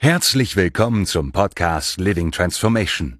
[0.00, 3.18] Herzlich willkommen zum Podcast Living Transformation.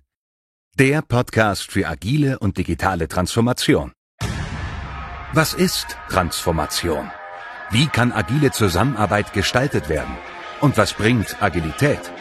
[0.79, 3.91] Der Podcast für agile und digitale Transformation.
[5.33, 7.11] Was ist Transformation?
[7.73, 10.17] Wie kann agile Zusammenarbeit gestaltet werden?
[10.61, 12.13] Und was bringt Agilität?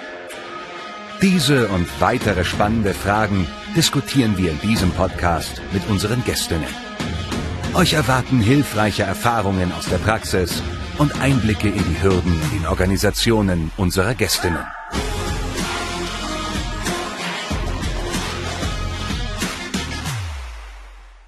[1.21, 3.45] Diese und weitere spannende Fragen
[3.75, 6.73] diskutieren wir in diesem Podcast mit unseren Gästinnen.
[7.75, 10.63] Euch erwarten hilfreiche Erfahrungen aus der Praxis
[10.97, 14.59] und Einblicke in die Hürden in den Organisationen unserer Gästinnen.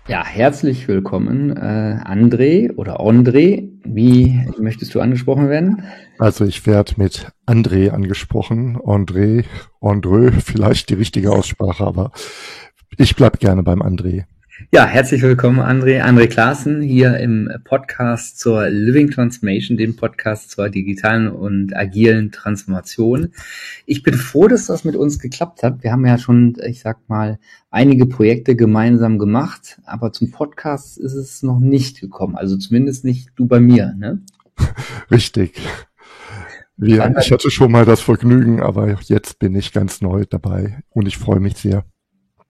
[0.08, 3.70] Ja, herzlich willkommen, äh, André oder André.
[3.84, 5.84] Wie möchtest du angesprochen werden?
[6.18, 8.77] Also ich werde mit André angesprochen.
[8.77, 9.46] André,
[9.82, 12.12] André, vielleicht die richtige Aussprache, aber
[12.98, 14.26] ich bleib gerne beim André.
[14.72, 16.04] Ja, herzlich willkommen, André.
[16.04, 23.34] André Klaassen hier im Podcast zur Living Transformation, dem Podcast zur digitalen und agilen Transformation.
[23.88, 25.82] Ich bin froh, dass das mit uns geklappt hat.
[25.82, 27.40] Wir haben ja schon, ich sag mal,
[27.71, 32.36] einige Projekte gemeinsam gemacht, aber zum Podcast ist es noch nicht gekommen.
[32.36, 34.21] Also zumindest nicht du bei mir, ne?
[35.10, 35.60] Richtig.
[36.77, 41.08] Wir, ich hatte schon mal das Vergnügen, aber jetzt bin ich ganz neu dabei und
[41.08, 41.86] ich freue mich sehr.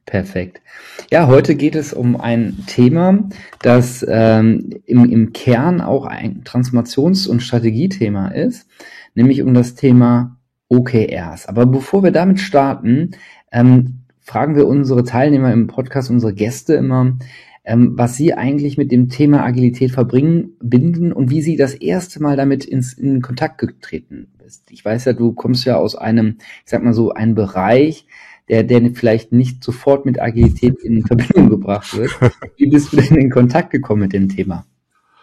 [0.09, 0.63] Perfekt.
[1.11, 3.29] Ja, heute geht es um ein Thema,
[3.61, 8.67] das ähm, im, im Kern auch ein Transformations- und Strategiethema ist,
[9.13, 11.45] nämlich um das Thema OKRs.
[11.45, 13.11] Aber bevor wir damit starten,
[13.52, 17.19] ähm, fragen wir unsere Teilnehmer im Podcast, unsere Gäste immer,
[17.63, 22.19] ähm, was sie eigentlich mit dem Thema Agilität verbringen, binden und wie sie das erste
[22.19, 24.71] Mal damit ins, in Kontakt getreten bist.
[24.71, 28.07] Ich weiß ja, du kommst ja aus einem, ich sag mal so, einem Bereich,
[28.50, 32.11] der, der vielleicht nicht sofort mit Agilität in Verbindung gebracht wird.
[32.58, 34.66] Wie bist du denn in Kontakt gekommen mit dem Thema?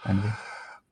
[0.05, 0.33] André?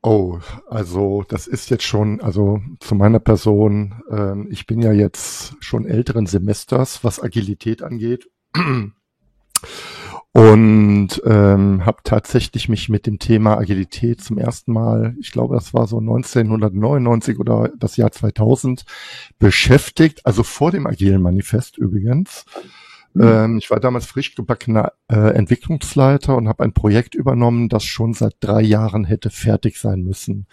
[0.02, 5.56] Oh, also das ist jetzt schon, also zu meiner Person, ähm, ich bin ja jetzt
[5.60, 8.28] schon älteren Semesters, was Agilität angeht
[10.34, 15.72] und ähm, habe tatsächlich mich mit dem Thema Agilität zum ersten Mal, ich glaube, das
[15.72, 18.84] war so 1999 oder das Jahr 2000
[19.38, 22.46] beschäftigt, also vor dem agilen Manifest übrigens.
[23.12, 23.22] Mhm.
[23.22, 28.12] Ähm, ich war damals frisch gebackener äh, Entwicklungsleiter und habe ein Projekt übernommen, das schon
[28.12, 30.48] seit drei Jahren hätte fertig sein müssen.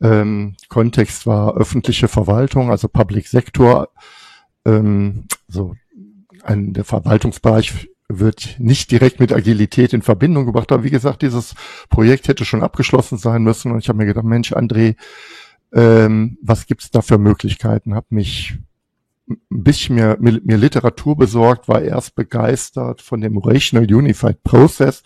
[0.00, 3.88] Ähm, Kontext war öffentliche Verwaltung, also Public Sector,
[4.64, 5.74] ähm, so
[6.44, 10.72] ein der Verwaltungsbereich wird nicht direkt mit Agilität in Verbindung gebracht.
[10.72, 11.54] Aber wie gesagt, dieses
[11.88, 13.70] Projekt hätte schon abgeschlossen sein müssen.
[13.72, 14.96] Und ich habe mir gedacht, Mensch, André,
[15.72, 17.94] ähm, was gibt's da für Möglichkeiten?
[17.94, 18.58] Hab mich
[19.28, 25.04] ein bisschen mir, mir, mir Literatur besorgt, war erst begeistert von dem Rational Unified Process.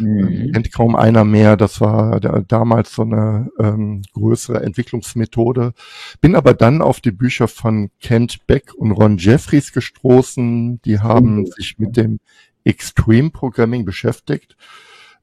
[0.00, 0.52] Mhm.
[0.52, 1.56] Kennt kaum einer mehr.
[1.56, 5.72] Das war der, damals so eine ähm, größere Entwicklungsmethode.
[6.20, 10.80] Bin aber dann auf die Bücher von Kent Beck und Ron Jeffries gestoßen.
[10.82, 11.46] Die haben mhm.
[11.46, 12.20] sich mit dem
[12.64, 14.56] Extreme Programming beschäftigt.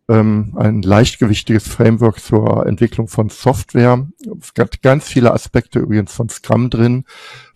[0.10, 4.08] Ähm, ein leichtgewichtiges Framework zur Entwicklung von Software.
[4.40, 7.04] Es gab ganz viele Aspekte übrigens von Scrum drin,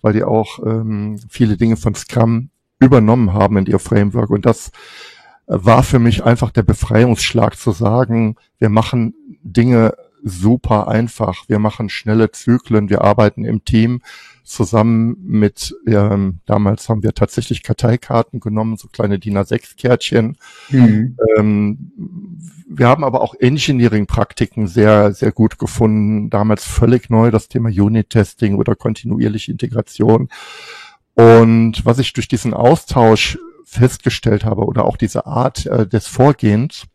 [0.02, 2.50] weil die auch ähm, viele Dinge von Scrum
[2.80, 4.30] übernommen haben in ihr Framework.
[4.31, 4.72] Und das
[5.47, 9.13] war für mich einfach der Befreiungsschlag zu sagen, wir machen
[9.44, 9.94] Dinge
[10.24, 14.01] super einfach, wir machen schnelle Zyklen, wir arbeiten im Team
[14.44, 20.38] zusammen mit, ähm, damals haben wir tatsächlich Karteikarten genommen, so kleine DIN A6-Kärtchen.
[20.69, 21.18] Mhm.
[21.38, 21.91] Ähm,
[22.68, 26.30] wir haben aber auch Engineering-Praktiken sehr, sehr gut gefunden.
[26.30, 30.30] Damals völlig neu das Thema Unit-Testing oder kontinuierliche Integration.
[31.16, 36.86] Und was ich durch diesen Austausch festgestellt habe oder auch diese Art äh, des Vorgehens,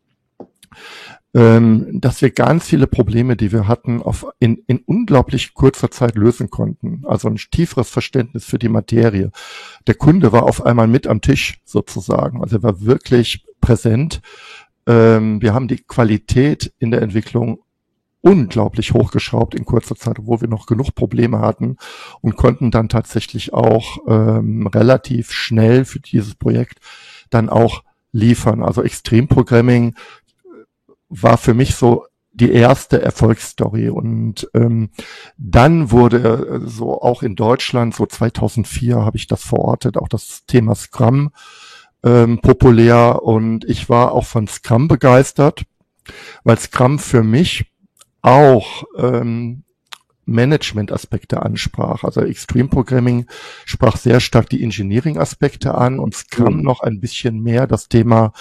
[1.34, 6.16] ähm, dass wir ganz viele Probleme, die wir hatten, auf in, in unglaublich kurzer Zeit
[6.16, 7.02] lösen konnten.
[7.06, 9.30] Also ein tieferes Verständnis für die Materie.
[9.86, 12.42] Der Kunde war auf einmal mit am Tisch sozusagen.
[12.42, 14.22] Also er war wirklich präsent.
[14.86, 17.60] Ähm, wir haben die Qualität in der Entwicklung
[18.26, 21.76] unglaublich hochgeschraubt in kurzer Zeit, wo wir noch genug Probleme hatten
[22.20, 26.80] und konnten dann tatsächlich auch ähm, relativ schnell für dieses Projekt
[27.30, 28.64] dann auch liefern.
[28.64, 29.94] Also Extremprogramming
[31.08, 34.90] war für mich so die erste Erfolgsstory und ähm,
[35.38, 40.44] dann wurde äh, so auch in Deutschland so 2004 habe ich das verortet auch das
[40.46, 41.30] Thema Scrum
[42.02, 45.62] ähm, populär und ich war auch von Scrum begeistert
[46.44, 47.66] weil Scrum für mich
[48.26, 49.62] auch ähm,
[50.26, 52.02] Management-Aspekte ansprach.
[52.02, 53.26] Also Extreme Programming
[53.64, 56.62] sprach sehr stark die Engineering-Aspekte an und Scrum mhm.
[56.62, 58.32] noch ein bisschen mehr das Thema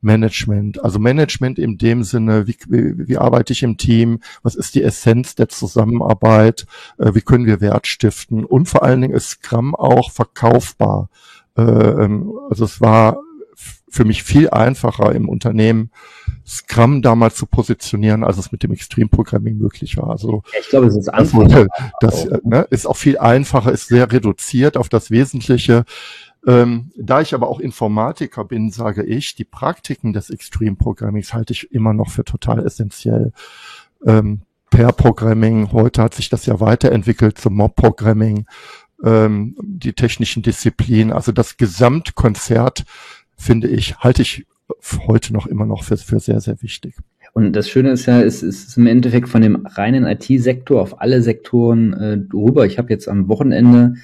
[0.00, 0.82] Management.
[0.82, 4.82] Also Management in dem Sinne, wie, wie, wie arbeite ich im Team, was ist die
[4.82, 6.64] Essenz der Zusammenarbeit,
[6.98, 11.10] äh, wie können wir Wert stiften und vor allen Dingen ist Scrum auch verkaufbar.
[11.58, 13.18] Äh, ähm, also es war
[13.94, 15.90] für mich viel einfacher im Unternehmen
[16.44, 20.10] Scrum damals zu positionieren, als es mit dem Extreme Programming möglich war.
[20.10, 21.68] Also ich glaube, es ist einfacher.
[22.00, 25.84] Das, das ne, ist auch viel einfacher, ist sehr reduziert auf das Wesentliche.
[26.44, 31.52] Ähm, da ich aber auch Informatiker bin, sage ich, die Praktiken des Extreme Programmings halte
[31.52, 33.32] ich immer noch für total essentiell.
[34.04, 38.46] Ähm, Pair Programming, heute hat sich das ja weiterentwickelt zum Mob Programming,
[39.04, 42.84] ähm, die technischen Disziplinen, also das Gesamtkonzert
[43.36, 44.46] finde ich, halte ich
[45.06, 46.96] heute noch immer noch für, für sehr, sehr wichtig.
[47.32, 51.20] Und das Schöne ist ja, es ist im Endeffekt von dem reinen IT-Sektor auf alle
[51.20, 52.64] Sektoren äh, rüber.
[52.64, 53.94] Ich habe jetzt am Wochenende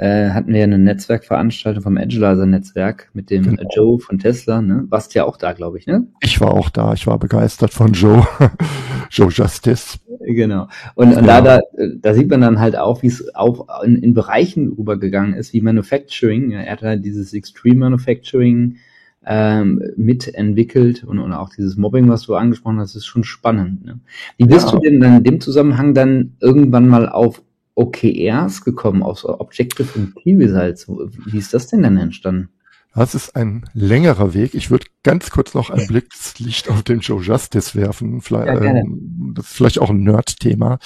[0.00, 3.68] äh, hatten wir eine Netzwerkveranstaltung vom Agilizer-Netzwerk mit dem genau.
[3.74, 4.62] Joe von Tesla.
[4.62, 4.86] Ne?
[4.88, 6.06] Warst ja auch da, glaube ich, ne?
[6.20, 6.94] Ich war auch da.
[6.94, 8.26] Ich war begeistert von Joe,
[9.10, 9.98] Joe Justice.
[10.20, 10.68] Genau.
[10.94, 11.40] Und, und ja.
[11.40, 15.34] da, da, da sieht man dann halt auch, wie es auch in, in Bereichen rübergegangen
[15.34, 16.52] ist, wie Manufacturing.
[16.52, 18.76] Er hat halt dieses Extreme Manufacturing
[19.24, 23.84] ähm, mitentwickelt und, und auch dieses Mobbing, was du angesprochen hast, ist schon spannend.
[23.84, 24.00] Ne?
[24.36, 24.72] Wie bist ja.
[24.72, 27.42] du denn dann in dem Zusammenhang dann irgendwann mal auf
[27.74, 30.86] OKRs gekommen, auf Objective und Key Results?
[30.88, 32.50] Wie ist das denn dann entstanden?
[32.94, 34.54] Das ist ein längerer Weg.
[34.54, 38.20] Ich würde ganz kurz noch ein Blitzlicht auf den Joe Justice werfen.
[38.20, 40.78] Vielleicht, ja, ähm, das ist vielleicht auch ein Nerd-Thema.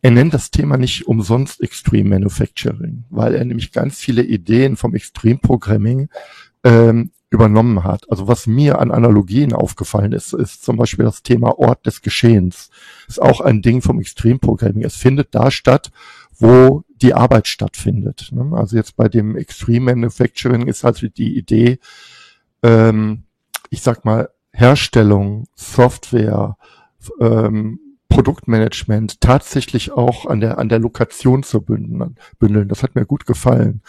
[0.00, 4.94] Er nennt das Thema nicht umsonst Extreme Manufacturing, weil er nämlich ganz viele Ideen vom
[4.94, 6.08] Extreme Programming
[6.62, 8.10] ähm, übernommen hat.
[8.10, 12.70] Also was mir an Analogien aufgefallen ist, ist zum Beispiel das Thema Ort des Geschehens.
[13.08, 14.84] Ist auch ein Ding vom Extremprogramming.
[14.84, 15.90] Es findet da statt,
[16.38, 18.30] wo die Arbeit stattfindet.
[18.32, 18.50] Ne?
[18.56, 21.78] Also jetzt bei dem Extreme Manufacturing ist also die Idee,
[22.62, 23.24] ähm,
[23.70, 26.56] ich sag mal, Herstellung, Software,
[27.20, 32.16] ähm, Produktmanagement tatsächlich auch an der, an der Lokation zu bündeln.
[32.68, 33.82] Das hat mir gut gefallen.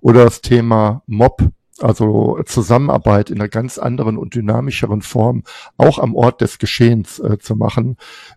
[0.00, 1.42] Oder das Thema Mob,
[1.80, 5.44] also Zusammenarbeit in einer ganz anderen und dynamischeren Form
[5.76, 7.96] auch am Ort des Geschehens äh, zu machen,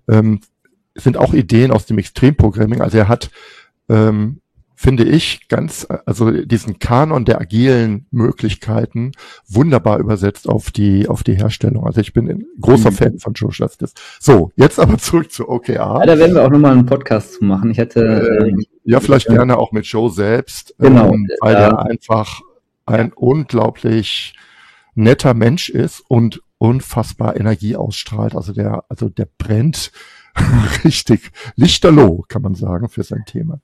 [0.10, 0.42] ähm,
[0.96, 2.82] sind auch Ideen aus dem Extremprogramming.
[2.82, 3.32] Also er hat,
[3.90, 4.42] ähm,
[4.80, 9.12] finde ich, ganz, also diesen Kanon der agilen Möglichkeiten
[9.46, 11.86] wunderbar übersetzt auf die, auf die Herstellung.
[11.86, 12.96] Also ich bin ein großer mhm.
[12.96, 13.94] Fan von Joe Justice.
[14.22, 15.74] So, jetzt aber zurück zu OKR.
[15.74, 17.72] Ja, da werden wir auch nochmal einen Podcast zu machen.
[17.72, 21.60] Ich hätte, äh, ja, vielleicht äh, gerne auch mit Joe selbst, genau, ähm, weil äh,
[21.60, 22.40] er einfach
[22.86, 24.34] ein unglaublich
[24.96, 28.34] netter Mensch ist und unfassbar Energie ausstrahlt.
[28.34, 29.92] Also der, also der brennt
[30.86, 33.60] richtig lichterloh, kann man sagen, für sein Thema.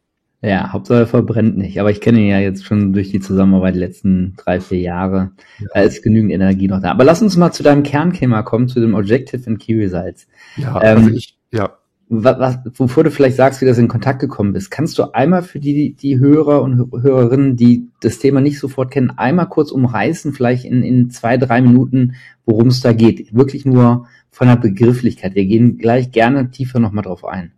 [0.45, 1.79] Ja, Hauptsache er verbrennt nicht.
[1.79, 5.31] Aber ich kenne ihn ja jetzt schon durch die Zusammenarbeit die letzten drei, vier Jahre.
[5.59, 5.67] Ja.
[5.73, 6.91] Da ist genügend Energie noch da.
[6.91, 10.27] Aber lass uns mal zu deinem Kernthema kommen, zu dem Objective and Key Results.
[10.57, 11.71] Ja, ähm, also ich, ja
[12.07, 15.59] was, wovor du vielleicht sagst, wie das in Kontakt gekommen bist, kannst du einmal für
[15.59, 20.65] die, die Hörer und Hörerinnen, die das Thema nicht sofort kennen, einmal kurz umreißen, vielleicht
[20.65, 22.15] in, in zwei, drei Minuten,
[22.45, 23.33] worum es da geht.
[23.33, 25.33] Wirklich nur von der Begrifflichkeit.
[25.33, 27.53] Wir gehen gleich gerne tiefer nochmal drauf ein.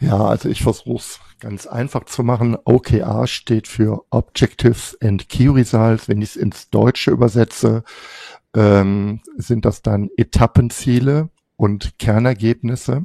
[0.00, 2.56] Ja, also ich versuche es ganz einfach zu machen.
[2.64, 6.08] OKR steht für Objectives and Key Results.
[6.08, 7.84] Wenn ich es ins Deutsche übersetze,
[8.54, 11.30] ähm, sind das dann Etappenziele
[11.60, 13.04] und Kernergebnisse.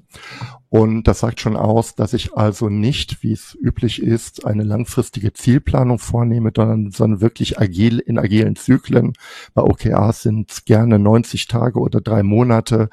[0.69, 5.33] Und das sagt schon aus, dass ich also nicht, wie es üblich ist, eine langfristige
[5.33, 9.13] Zielplanung vornehme, sondern, sondern wirklich agil in agilen Zyklen.
[9.53, 12.89] Bei OKRs sind es gerne 90 Tage oder drei Monate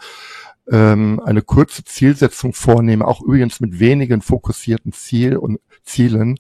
[0.73, 6.39] ähm, eine kurze Zielsetzung vornehme, auch übrigens mit wenigen fokussierten Ziel und Zielen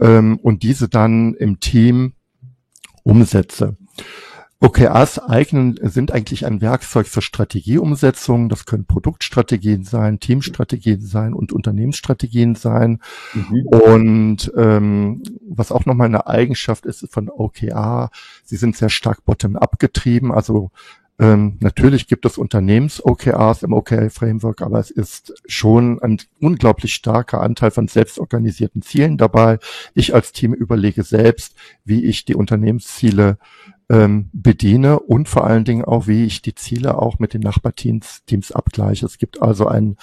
[0.00, 2.14] ähm, und diese dann im Team
[3.04, 3.76] umsetze.
[4.62, 8.50] OKRs eignen, sind eigentlich ein Werkzeug für Strategieumsetzung.
[8.50, 13.00] Das können Produktstrategien sein, Teamstrategien sein und Unternehmensstrategien sein.
[13.32, 13.66] Mhm.
[13.66, 18.10] Und ähm, was auch nochmal eine Eigenschaft ist von OKR,
[18.44, 20.30] sie sind sehr stark bottom-up getrieben.
[20.30, 20.70] Also
[21.20, 27.70] ähm, natürlich gibt es Unternehmens-OKRs im OKR-Framework, aber es ist schon ein unglaublich starker Anteil
[27.70, 29.58] von selbstorganisierten Zielen dabei.
[29.94, 33.36] Ich als Team überlege selbst, wie ich die Unternehmensziele
[33.90, 38.24] ähm, bediene und vor allen Dingen auch, wie ich die Ziele auch mit den Nachbarteams
[38.24, 39.04] Teams abgleiche.
[39.04, 39.98] Es gibt also einen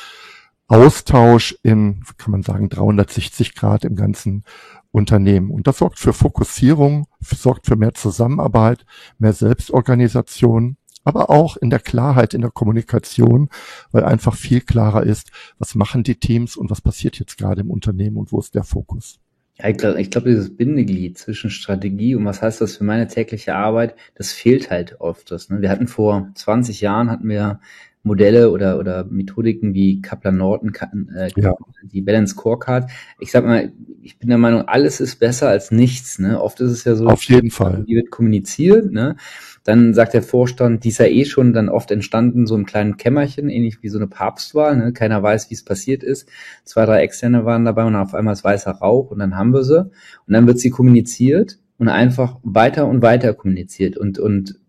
[0.68, 4.44] Austausch in, kann man sagen, 360 Grad im ganzen
[4.92, 5.50] Unternehmen.
[5.50, 8.86] Und das sorgt für Fokussierung, sorgt für mehr Zusammenarbeit,
[9.18, 10.78] mehr Selbstorganisation.
[11.08, 13.50] Aber auch in der Klarheit in der Kommunikation,
[13.92, 17.72] weil einfach viel klarer ist, was machen die Teams und was passiert jetzt gerade im
[17.72, 19.20] Unternehmen und wo ist der Fokus.
[19.58, 23.56] Ja, ich glaube, glaub, dieses Bindeglied zwischen Strategie und was heißt das für meine tägliche
[23.56, 25.32] Arbeit, das fehlt halt oft.
[25.32, 25.62] Ne?
[25.62, 27.62] Wir hatten vor 20 Jahren, hatten wir
[28.08, 30.74] Modelle oder, oder Methodiken wie Kaplan-Norton,
[31.16, 31.54] äh, ja.
[31.84, 32.90] die Balance Scorecard.
[33.20, 33.72] Ich sag mal,
[34.02, 36.18] ich bin der Meinung, alles ist besser als nichts.
[36.18, 36.42] Ne?
[36.42, 37.86] Oft ist es ja so, auf jeden Fall.
[37.88, 38.92] Die wird kommuniziert.
[38.92, 39.18] Ne?
[39.64, 42.98] Dann sagt der Vorstand, die ist ja eh schon dann oft entstanden, so im kleinen
[42.98, 44.78] Kämmerchen, ähnlich wie so eine Papstwahl.
[44.78, 44.94] Ne?
[44.94, 46.28] Keiner weiß, wie es passiert ist.
[46.64, 49.64] Zwei, drei Externe waren dabei und auf einmal ist weißer Rauch und dann haben wir
[49.64, 49.82] sie.
[49.82, 53.98] Und dann wird sie kommuniziert und einfach weiter und weiter kommuniziert.
[53.98, 54.60] Und, und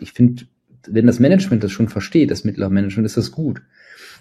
[0.00, 0.44] ich finde,
[0.88, 3.62] wenn das Management das schon versteht, das mittlere Management, ist das gut.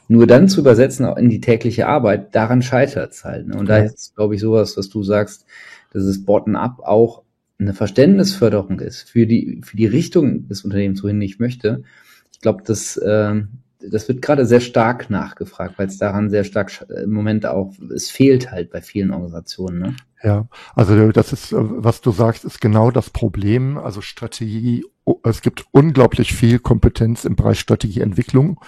[0.08, 3.48] Nur dann zu übersetzen in die tägliche Arbeit, daran scheitert es halt.
[3.48, 3.58] Ne?
[3.58, 3.80] Und ja.
[3.80, 5.46] da ist, glaube ich, sowas, was du sagst,
[5.94, 7.24] dass es bottom-up auch
[7.60, 11.84] eine Verständnisförderung ist für die, für die Richtung des Unternehmens, wohin ich möchte.
[12.32, 13.42] Ich glaube, das, äh,
[13.80, 18.10] das wird gerade sehr stark nachgefragt, weil es daran sehr stark im Moment auch, es
[18.10, 19.80] fehlt halt bei vielen Organisationen.
[19.80, 19.96] Ne?
[20.24, 23.78] Ja, also das ist, was du sagst, ist genau das Problem.
[23.78, 24.86] Also Strategie,
[25.24, 28.60] es gibt unglaublich viel Kompetenz im Bereich Strategieentwicklung.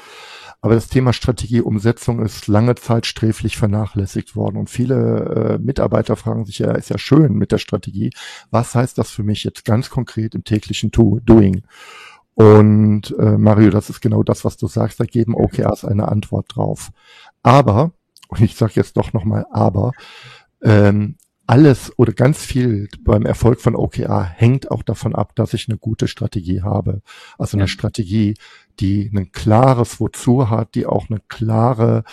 [0.64, 4.58] Aber das Thema Strategieumsetzung ist lange Zeit sträflich vernachlässigt worden.
[4.58, 8.12] Und viele äh, Mitarbeiter fragen sich, ja, ist ja schön mit der Strategie.
[8.52, 11.64] Was heißt das für mich jetzt ganz konkret im täglichen to Doing?
[12.36, 15.00] Und äh, Mario, das ist genau das, was du sagst.
[15.00, 16.92] Da geben OKRs eine Antwort drauf.
[17.42, 17.92] Aber,
[18.28, 19.94] und ich sage jetzt doch nochmal aber,
[20.62, 21.16] ähm,
[21.52, 25.78] alles oder ganz viel beim Erfolg von OKR hängt auch davon ab, dass ich eine
[25.78, 27.02] gute Strategie habe.
[27.38, 27.68] Also eine ja.
[27.68, 28.36] Strategie,
[28.80, 32.06] die ein klares Wozu hat, die auch eine klare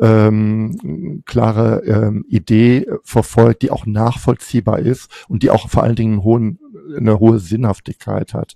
[0.00, 6.14] ähm, klare ähm, Idee verfolgt, die auch nachvollziehbar ist und die auch vor allen Dingen
[6.14, 6.58] einen hohen,
[6.96, 8.54] eine hohe Sinnhaftigkeit hat.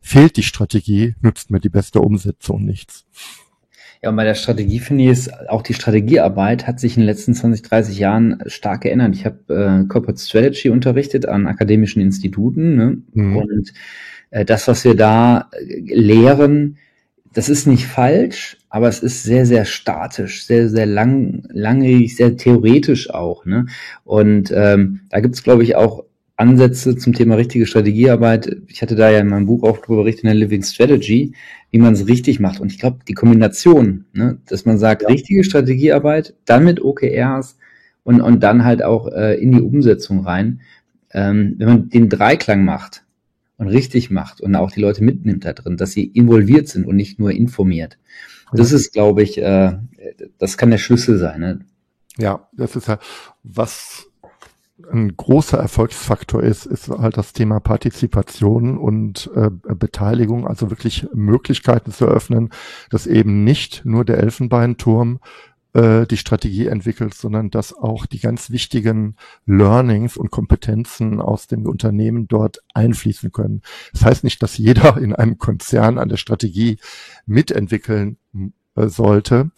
[0.00, 3.04] Fehlt die Strategie, nützt mir die beste Umsetzung nichts.
[4.02, 7.06] Ja, und bei der Strategie finde ich es, auch die Strategiearbeit hat sich in den
[7.06, 9.14] letzten 20, 30 Jahren stark geändert.
[9.14, 12.96] Ich habe äh, Corporate Strategy unterrichtet an akademischen Instituten ne?
[13.12, 13.36] Mhm.
[13.36, 13.72] und
[14.30, 16.78] äh, das, was wir da äh, lehren,
[17.32, 22.36] das ist nicht falsch, aber es ist sehr, sehr statisch, sehr, sehr lang, langwierig, sehr
[22.36, 23.46] theoretisch auch.
[23.46, 23.66] Ne?
[24.04, 26.04] Und ähm, da gibt es, glaube ich, auch
[26.36, 28.56] Ansätze zum Thema richtige Strategiearbeit.
[28.66, 31.34] Ich hatte da ja in meinem Buch auch drüber berichtet, in der Living Strategy,
[31.72, 32.60] wie man es richtig macht.
[32.60, 35.08] Und ich glaube, die Kombination, ne, dass man sagt, ja.
[35.08, 37.56] richtige Strategiearbeit, dann mit OKRs
[38.04, 40.60] und, und dann halt auch äh, in die Umsetzung rein.
[41.12, 43.04] Ähm, wenn man den Dreiklang macht
[43.56, 46.96] und richtig macht und auch die Leute mitnimmt da drin, dass sie involviert sind und
[46.96, 47.98] nicht nur informiert.
[48.52, 49.78] Das ist, glaube ich, äh,
[50.38, 51.40] das kann der Schlüssel sein.
[51.40, 51.60] Ne?
[52.18, 52.98] Ja, das ist ja,
[53.42, 54.10] was
[54.92, 61.92] ein großer Erfolgsfaktor ist, ist halt das Thema Partizipation und äh, Beteiligung, also wirklich Möglichkeiten
[61.92, 62.50] zu eröffnen,
[62.90, 65.20] dass eben nicht nur der Elfenbeinturm
[65.74, 71.66] äh, die Strategie entwickelt, sondern dass auch die ganz wichtigen Learnings und Kompetenzen aus dem
[71.66, 73.62] Unternehmen dort einfließen können.
[73.92, 76.78] Das heißt nicht, dass jeder in einem Konzern an der Strategie
[77.26, 78.18] mitentwickeln
[78.76, 79.50] sollte.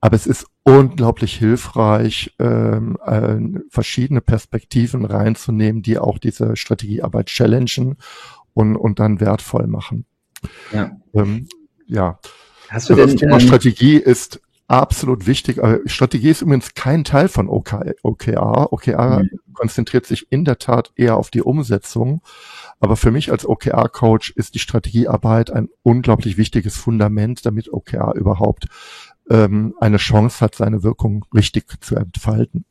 [0.00, 3.38] Aber es ist unglaublich hilfreich, ähm, äh,
[3.70, 7.96] verschiedene Perspektiven reinzunehmen, die auch diese Strategiearbeit challengen
[8.52, 10.06] und, und dann wertvoll machen.
[10.72, 10.90] Ja.
[11.14, 11.48] Ähm,
[11.86, 12.18] ja.
[12.68, 15.60] Hast du also denn, das Thema ähm, Strategie ist absolut wichtig.
[15.86, 18.72] Strategie ist übrigens kein Teil von OK, OKR.
[18.72, 19.30] OKR mhm.
[19.52, 22.22] konzentriert sich in der Tat eher auf die Umsetzung.
[22.78, 28.66] Aber für mich als OKR-Coach ist die Strategiearbeit ein unglaublich wichtiges Fundament, damit OKR überhaupt
[29.30, 32.64] ähm, eine Chance hat, seine Wirkung richtig zu entfalten.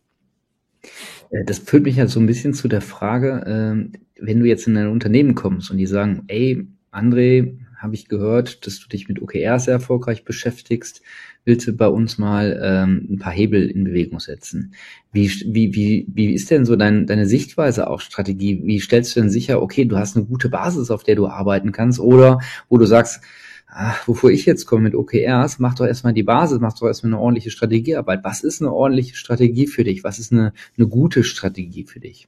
[1.31, 4.67] Äh, das führt mich ja so ein bisschen zu der Frage, äh, wenn du jetzt
[4.67, 9.07] in ein Unternehmen kommst und die sagen, ey, André, habe ich gehört, dass du dich
[9.07, 11.01] mit OKR sehr erfolgreich beschäftigst
[11.45, 14.73] du bei uns mal ähm, ein paar Hebel in Bewegung setzen.
[15.11, 18.61] Wie, wie, wie, wie ist denn so dein, deine Sichtweise auf Strategie?
[18.63, 21.71] Wie stellst du denn sicher, okay, du hast eine gute Basis, auf der du arbeiten
[21.71, 23.21] kannst oder wo du sagst,
[23.67, 27.13] ach, wovor ich jetzt komme mit OKRs, mach doch erstmal die Basis, mach doch erstmal
[27.13, 28.23] eine ordentliche Strategiearbeit.
[28.23, 30.03] Was ist eine ordentliche Strategie für dich?
[30.03, 32.27] Was ist eine, eine gute Strategie für dich?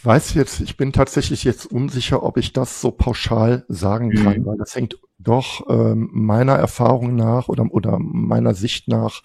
[0.00, 4.38] Ich weiß jetzt, ich bin tatsächlich jetzt unsicher, ob ich das so pauschal sagen kann,
[4.38, 4.46] mhm.
[4.46, 9.20] weil das hängt doch ähm, meiner Erfahrung nach oder, oder meiner Sicht nach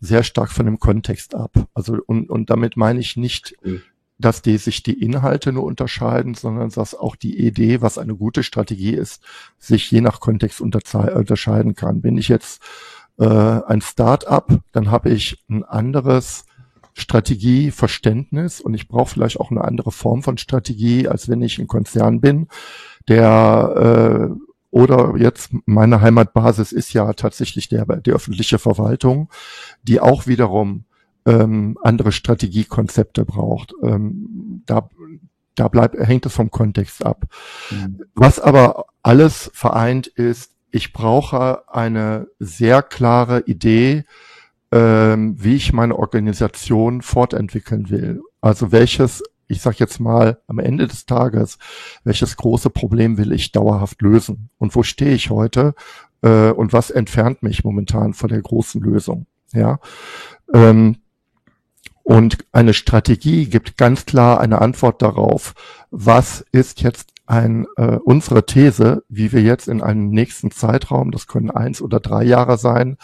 [0.00, 1.68] sehr stark von dem Kontext ab.
[1.74, 3.82] Also und, und damit meine ich nicht, mhm.
[4.16, 8.42] dass die sich die Inhalte nur unterscheiden, sondern dass auch die Idee, was eine gute
[8.42, 9.22] Strategie ist,
[9.58, 12.00] sich je nach Kontext unterscheiden kann.
[12.00, 12.62] Bin ich jetzt
[13.18, 16.46] äh, ein Start-up, dann habe ich ein anderes
[16.94, 21.66] Strategieverständnis und ich brauche vielleicht auch eine andere Form von Strategie, als wenn ich ein
[21.66, 22.48] Konzern bin.
[23.08, 29.30] der äh, oder jetzt meine Heimatbasis ist ja tatsächlich der, die öffentliche Verwaltung,
[29.84, 30.84] die auch wiederum
[31.26, 33.72] ähm, andere Strategiekonzepte braucht.
[33.82, 34.88] Ähm, da
[35.54, 37.26] da bleibt, hängt es vom Kontext ab.
[37.70, 38.00] Mhm.
[38.14, 44.04] Was aber alles vereint ist, ich brauche eine sehr klare Idee,
[44.74, 48.22] ähm, wie ich meine Organisation fortentwickeln will.
[48.40, 51.58] Also welches, ich sage jetzt mal am Ende des Tages,
[52.02, 55.74] welches große Problem will ich dauerhaft lösen und wo stehe ich heute
[56.22, 59.26] äh, und was entfernt mich momentan von der großen Lösung.
[59.52, 59.78] Ja.
[60.52, 60.96] Ähm,
[62.02, 65.54] und eine Strategie gibt ganz klar eine Antwort darauf,
[65.92, 71.26] was ist jetzt ein, äh, unsere These, wie wir jetzt in einem nächsten Zeitraum, das
[71.26, 72.96] können eins oder drei Jahre sein,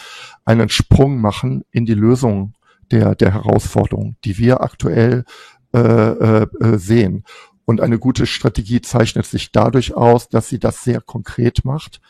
[0.45, 2.55] einen Sprung machen in die Lösung
[2.91, 5.25] der, der Herausforderung, die wir aktuell
[5.73, 7.25] äh, äh, äh, sehen.
[7.65, 12.01] Und eine gute Strategie zeichnet sich dadurch aus, dass sie das sehr konkret macht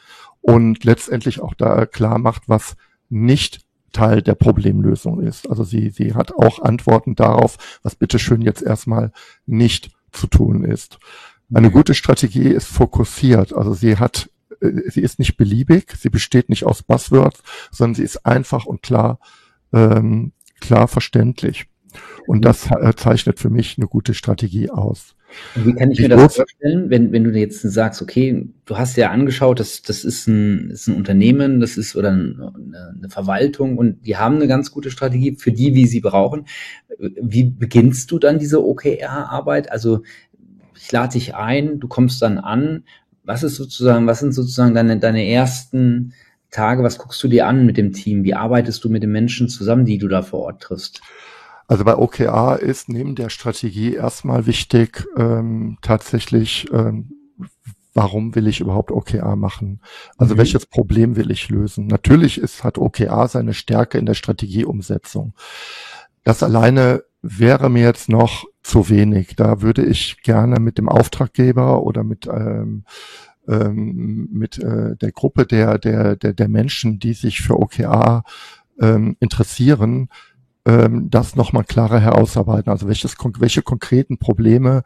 [0.41, 2.77] und letztendlich auch da klar macht, was
[3.11, 3.61] nicht
[3.93, 5.51] Teil der Problemlösung ist.
[5.51, 9.13] Also sie, sie hat auch Antworten darauf, was bitteschön jetzt erstmal
[9.47, 10.99] nicht zu tun ist.
[11.53, 13.53] Eine gute Strategie ist fokussiert.
[13.53, 14.31] Also sie hat,
[14.61, 18.83] äh, sie ist nicht beliebig, sie besteht nicht aus Buzzwords, sondern sie ist einfach und
[18.83, 19.19] klar,
[19.73, 21.67] ähm, klar verständlich.
[22.27, 25.17] Und das äh, zeichnet für mich eine gute Strategie aus.
[25.55, 28.79] Und wie kann ich, ich mir das vorstellen, wenn, wenn du jetzt sagst, okay, du
[28.79, 32.53] hast ja angeschaut, das, das ist, ein, ist ein Unternehmen, das ist oder eine,
[32.97, 36.47] eine Verwaltung und die haben eine ganz gute Strategie für die, wie sie brauchen.
[36.99, 39.71] Wie beginnst du dann diese OKR-Arbeit?
[39.71, 40.03] Also
[40.81, 42.85] ich lade dich ein, du kommst dann an.
[43.23, 46.15] Was ist sozusagen, was sind sozusagen deine, deine ersten
[46.51, 46.83] Tage?
[46.83, 48.25] Was guckst du dir an mit dem Team?
[48.25, 51.03] Wie arbeitest du mit den Menschen zusammen, die du da vor Ort triffst?
[51.69, 57.13] Also bei OKR ist neben der Strategie erstmal wichtig, ähm, tatsächlich, ähm,
[57.95, 59.81] warum will ich überhaupt OKR machen?
[60.17, 60.39] Also mhm.
[60.39, 61.87] welches Problem will ich lösen?
[61.87, 65.35] Natürlich ist, hat OKR seine Stärke in der Strategieumsetzung.
[66.25, 69.37] Das alleine wäre mir jetzt noch zu wenig.
[69.37, 72.85] Da würde ich gerne mit dem Auftraggeber oder mit ähm,
[73.49, 78.25] ähm, mit äh, der Gruppe der der der der Menschen, die sich für OKR
[78.81, 80.09] ähm, interessieren,
[80.67, 82.71] ähm, das nochmal klarer herausarbeiten.
[82.71, 84.83] Also welches welche konkreten Probleme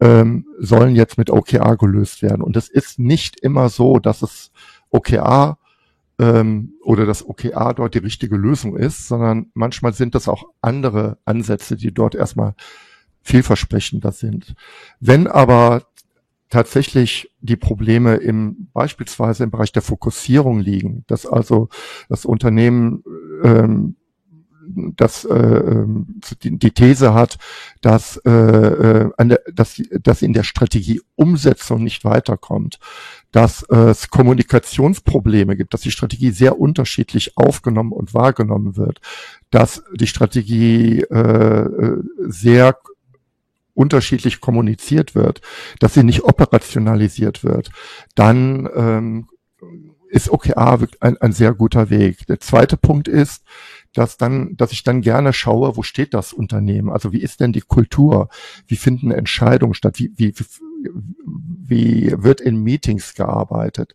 [0.00, 2.42] ähm, sollen jetzt mit OKR gelöst werden?
[2.42, 4.52] Und es ist nicht immer so, dass es
[4.90, 5.57] OKR
[6.18, 11.18] ähm, oder dass OKR dort die richtige Lösung ist, sondern manchmal sind das auch andere
[11.24, 12.54] Ansätze, die dort erstmal
[13.22, 14.54] vielversprechender sind.
[15.00, 15.82] Wenn aber
[16.48, 21.68] tatsächlich die Probleme im beispielsweise im Bereich der Fokussierung liegen, dass also
[22.08, 23.04] das Unternehmen
[23.42, 23.96] ähm,
[24.96, 27.38] das äh, ähm, die, die These hat,
[27.80, 32.78] dass, äh, äh, an der, dass, dass in der Strategieumsetzung nicht weiterkommt,
[33.32, 39.00] dass es Kommunikationsprobleme gibt, dass die Strategie sehr unterschiedlich aufgenommen und wahrgenommen wird,
[39.50, 42.78] dass die Strategie äh, sehr
[43.74, 45.40] unterschiedlich kommuniziert wird,
[45.78, 47.70] dass sie nicht operationalisiert wird,
[48.14, 49.28] dann ähm,
[50.08, 52.26] ist OKR ein, ein sehr guter Weg.
[52.26, 53.44] Der zweite Punkt ist,
[53.94, 56.90] dass dann, dass ich dann gerne schaue, wo steht das Unternehmen?
[56.90, 58.28] Also wie ist denn die Kultur?
[58.66, 59.98] Wie finden Entscheidungen statt?
[59.98, 60.34] Wie, wie,
[60.84, 63.94] wie wird in Meetings gearbeitet?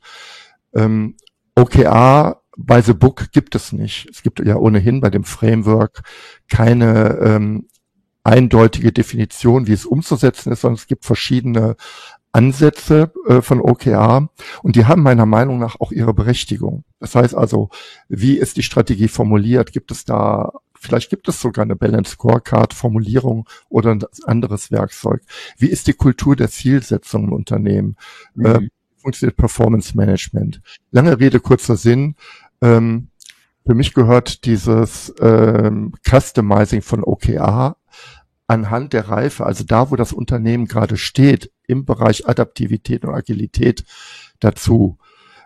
[0.74, 1.15] Ähm,
[1.56, 4.08] OKR bei The Book gibt es nicht.
[4.10, 6.04] Es gibt ja ohnehin bei dem Framework
[6.50, 7.67] keine ähm,
[8.24, 11.76] eindeutige Definition, wie es umzusetzen ist, sondern es gibt verschiedene
[12.32, 14.30] Ansätze äh, von OKR
[14.63, 16.84] und die haben meiner Meinung nach auch ihre Berechtigung.
[17.00, 17.69] Das heißt also,
[18.08, 19.72] wie ist die Strategie formuliert?
[19.72, 20.52] Gibt es da,
[20.84, 25.22] vielleicht gibt es sogar eine Balance Scorecard Formulierung oder ein anderes Werkzeug.
[25.58, 27.98] Wie ist die Kultur der Zielsetzung im Unternehmen?
[28.36, 28.46] Mhm.
[28.46, 30.62] Äh, funktioniert Performance Management?
[30.91, 32.15] Lange Rede, kurzer Sinn.
[32.62, 33.10] Ähm,
[33.65, 37.78] für mich gehört dieses ähm, Customizing von OKR
[38.48, 43.86] anhand der Reife, also da, wo das Unternehmen gerade steht, im Bereich Adaptivität und Agilität
[44.39, 44.98] dazu.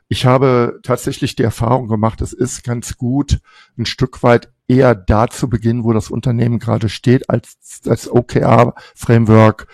[0.10, 3.40] Ich habe tatsächlich die Erfahrung gemacht, es ist ganz gut,
[3.78, 9.68] ein Stück weit eher da zu beginnen, wo das Unternehmen gerade steht, als das OKR-Framework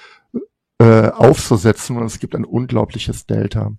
[0.79, 1.97] äh, aufzusetzen.
[1.97, 3.71] Und es gibt ein unglaubliches Delta.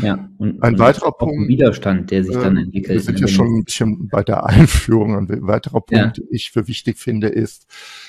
[0.00, 1.48] Ja, und ein und weiterer Punkt.
[1.48, 2.90] Widerstand, der sich dann äh, entwickelt.
[2.90, 5.16] Wir sind ja schon ein bisschen bei der Einführung.
[5.16, 6.06] Ein weiterer Punkt, ja.
[6.08, 7.66] den ich für wichtig finde, ist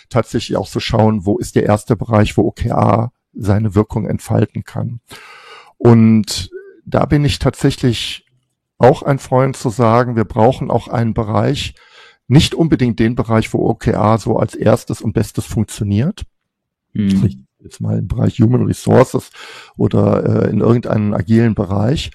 [0.10, 5.00] tatsächlich auch zu schauen, wo ist der erste Bereich, wo OKR seine Wirkung entfalten kann.
[5.78, 6.50] Und
[6.86, 8.26] da bin ich tatsächlich
[8.78, 11.76] auch ein Freund zu sagen, wir brauchen auch einen Bereich,
[12.32, 16.24] nicht unbedingt den Bereich, wo OKR so als erstes und bestes funktioniert.
[16.94, 19.30] Hm jetzt mal im Bereich Human Resources
[19.78, 22.10] oder äh, in irgendeinem agilen Bereich,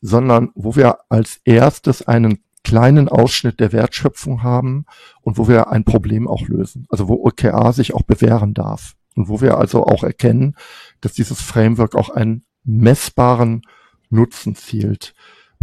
[0.00, 4.84] sondern wo wir als erstes einen kleinen Ausschnitt der Wertschöpfung haben
[5.22, 6.86] und wo wir ein Problem auch lösen.
[6.88, 10.54] Also wo OKR sich auch bewähren darf und wo wir also auch erkennen,
[11.00, 13.62] dass dieses Framework auch einen messbaren
[14.10, 15.14] Nutzen zielt.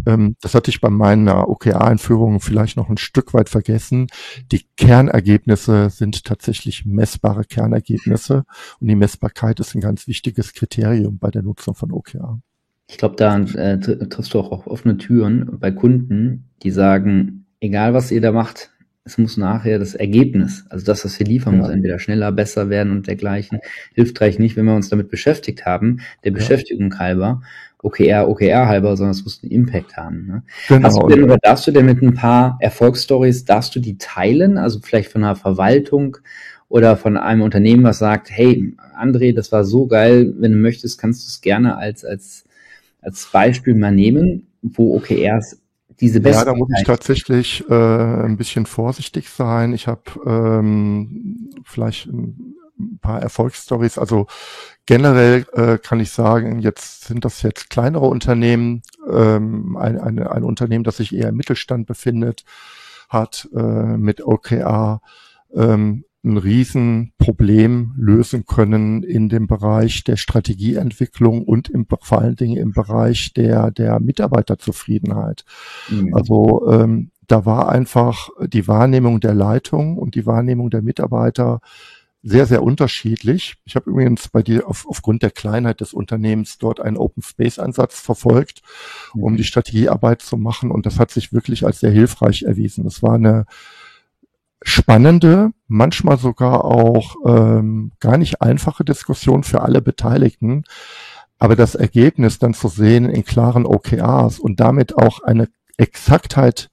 [0.05, 4.07] Ähm, das hatte ich bei meiner OKR-Einführung vielleicht noch ein Stück weit vergessen.
[4.51, 8.45] Die Kernergebnisse sind tatsächlich messbare Kernergebnisse
[8.79, 12.39] und die Messbarkeit ist ein ganz wichtiges Kriterium bei der Nutzung von OKR.
[12.87, 17.93] Ich glaube, da äh, triffst du auch auf offene Türen bei Kunden, die sagen, egal
[17.93, 18.71] was ihr da macht,
[19.09, 21.61] es muss nachher das Ergebnis, also das, was wir liefern, ja.
[21.61, 23.59] muss entweder schneller, besser werden und dergleichen.
[23.93, 26.37] Hilft reicht nicht, wenn wir uns damit beschäftigt haben, der ja.
[26.37, 27.41] Beschäftigung halber,
[27.81, 30.25] OKR, OKR halber, sondern es muss einen Impact haben.
[30.27, 30.43] Ne?
[30.67, 30.87] Genau.
[30.87, 34.57] Hast du denn oder darfst du denn mit ein paar Erfolgsstories, darfst du die teilen?
[34.57, 36.17] Also vielleicht von einer Verwaltung
[36.67, 40.99] oder von einem Unternehmen, was sagt, hey, André, das war so geil, wenn du möchtest,
[40.99, 42.43] kannst du es gerne als, als,
[43.01, 45.61] als Beispiel mal nehmen, wo OKRs
[46.01, 46.39] diese Besten.
[46.39, 49.73] Ja, da muss ich tatsächlich äh, ein bisschen vorsichtig sein.
[49.73, 52.55] Ich habe ähm, vielleicht ein
[53.01, 53.97] paar Erfolgsstories.
[53.97, 54.27] Also
[54.85, 60.43] generell äh, kann ich sagen, jetzt sind das jetzt kleinere Unternehmen, ähm, ein, ein, ein
[60.43, 62.43] Unternehmen, das sich eher im Mittelstand befindet,
[63.09, 65.01] hat äh, mit OKR
[65.53, 72.57] ähm, ein Riesenproblem lösen können in dem Bereich der Strategieentwicklung und im, vor allen Dingen
[72.57, 75.45] im Bereich der, der Mitarbeiterzufriedenheit.
[75.89, 76.13] Mhm.
[76.13, 81.61] Also ähm, da war einfach die Wahrnehmung der Leitung und die Wahrnehmung der Mitarbeiter
[82.21, 83.55] sehr, sehr unterschiedlich.
[83.63, 87.59] Ich habe übrigens bei dir auf, aufgrund der Kleinheit des Unternehmens dort einen Open Space
[87.59, 88.61] Ansatz verfolgt,
[89.13, 89.37] um mhm.
[89.37, 92.83] die Strategiearbeit zu machen und das hat sich wirklich als sehr hilfreich erwiesen.
[92.83, 93.45] Das war eine
[94.61, 100.63] spannende, manchmal sogar auch ähm, gar nicht einfache Diskussion für alle Beteiligten.
[101.37, 106.69] Aber das Ergebnis dann zu sehen in klaren OKRs und damit auch eine Exaktheit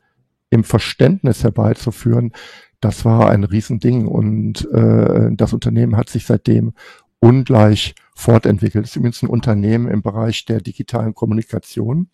[0.50, 2.32] im Verständnis herbeizuführen,
[2.80, 6.72] das war ein Riesending und äh, das Unternehmen hat sich seitdem
[7.20, 8.84] ungleich fortentwickelt.
[8.84, 12.08] Es ist übrigens ein Unternehmen im Bereich der digitalen Kommunikation,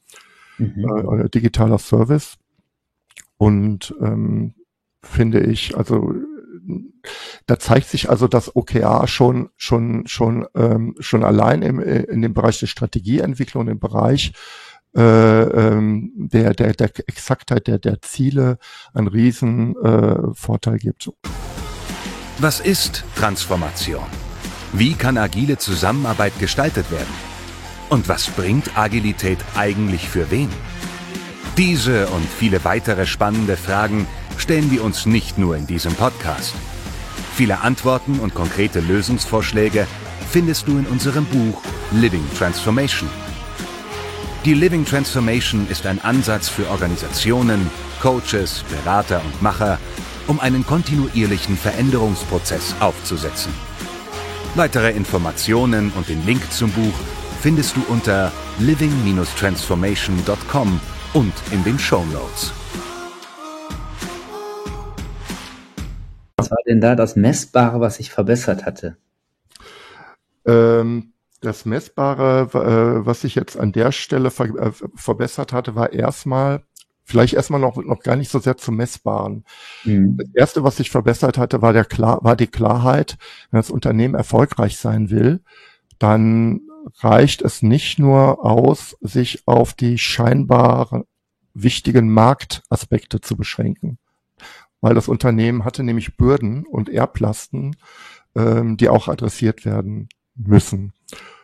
[0.59, 1.25] mhm.
[1.25, 2.39] äh, digitaler Service.
[3.37, 4.55] Und ähm,
[5.03, 5.77] finde ich.
[5.77, 6.15] Also
[7.47, 12.35] da zeigt sich also das OKR schon schon schon ähm, schon allein im, in dem
[12.35, 14.33] Bereich der Strategieentwicklung, im Bereich
[14.97, 18.59] äh, ähm, der, der, der Exaktheit der, der Ziele
[18.95, 21.11] einen riesen äh, Vorteil gibt.
[22.39, 24.05] Was ist Transformation?
[24.73, 27.13] Wie kann agile Zusammenarbeit gestaltet werden?
[27.91, 30.49] Und was bringt Agilität eigentlich für wen?
[31.59, 34.07] Diese und viele weitere spannende Fragen
[34.39, 36.55] stellen wir uns nicht nur in diesem Podcast.
[37.35, 39.87] Viele Antworten und konkrete Lösungsvorschläge
[40.31, 43.11] findest du in unserem Buch Living Transformation.
[44.45, 49.79] Die Living Transformation ist ein Ansatz für Organisationen, Coaches, Berater und Macher,
[50.27, 53.55] um einen kontinuierlichen Veränderungsprozess aufzusetzen.
[54.57, 56.93] Weitere Informationen und den Link zum Buch
[57.41, 60.81] findest du unter living-transformation.com
[61.15, 62.53] und in den Show Notes.
[66.37, 68.97] Was war denn da das Messbare, was sich verbessert hatte?
[70.45, 75.93] Ähm, das Messbare, äh, was sich jetzt an der Stelle ver äh, verbessert hatte, war
[75.93, 76.63] erstmal,
[77.05, 79.45] vielleicht erstmal noch, noch gar nicht so sehr zum Messbaren.
[79.85, 80.17] Mhm.
[80.17, 83.19] Das erste, was sich verbessert hatte, war der klar, war die Klarheit,
[83.51, 85.41] wenn das Unternehmen erfolgreich sein will,
[85.99, 86.61] dann
[87.01, 91.05] reicht es nicht nur aus, sich auf die scheinbar
[91.55, 93.99] wichtigen Marktaspekte zu beschränken
[94.83, 97.77] weil das Unternehmen hatte nämlich Bürden und Erblasten,
[98.35, 100.93] ähm, die auch adressiert werden müssen.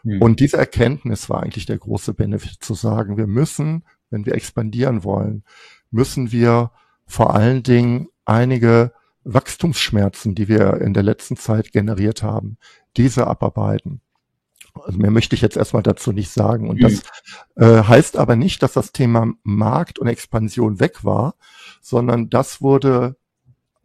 [0.09, 0.23] Mhm.
[0.23, 5.05] Und diese Erkenntnis war eigentlich der große Benefit zu sagen, wir müssen, wenn wir expandieren
[5.05, 5.45] wollen,
[5.91, 6.71] müssen wir
[7.07, 8.93] vor allen Dingen einige
[9.25, 12.57] Wachstumsschmerzen, die wir in der letzten Zeit generiert haben,
[12.97, 14.01] diese abarbeiten.
[14.85, 16.69] Also mehr möchte ich jetzt erstmal dazu nicht sagen.
[16.71, 17.03] Und das
[17.57, 17.65] mhm.
[17.65, 21.35] äh, heißt aber nicht, dass das Thema Markt und Expansion weg war,
[21.81, 23.17] sondern das wurde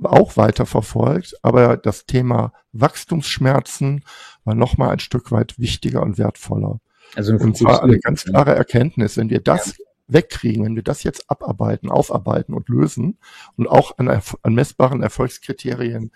[0.01, 4.03] auch weiter verfolgt, aber das Thema Wachstumsschmerzen
[4.45, 6.79] war nochmal ein Stück weit wichtiger und wertvoller.
[7.15, 9.85] Also und zwar eine ganz klare Erkenntnis, wenn wir das ja.
[10.07, 13.17] wegkriegen, wenn wir das jetzt abarbeiten, aufarbeiten und lösen
[13.55, 16.11] und auch an, an messbaren Erfolgskriterien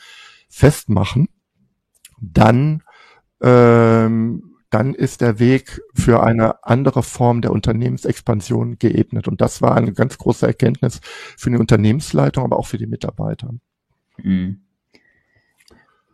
[0.49, 1.29] festmachen,
[2.19, 2.83] dann
[3.41, 9.27] ähm, dann ist der Weg für eine andere Form der Unternehmensexpansion geebnet.
[9.27, 10.99] Und das war eine ganz große Erkenntnis
[11.37, 13.51] für die Unternehmensleitung, aber auch für die Mitarbeiter.
[14.17, 14.61] Mhm.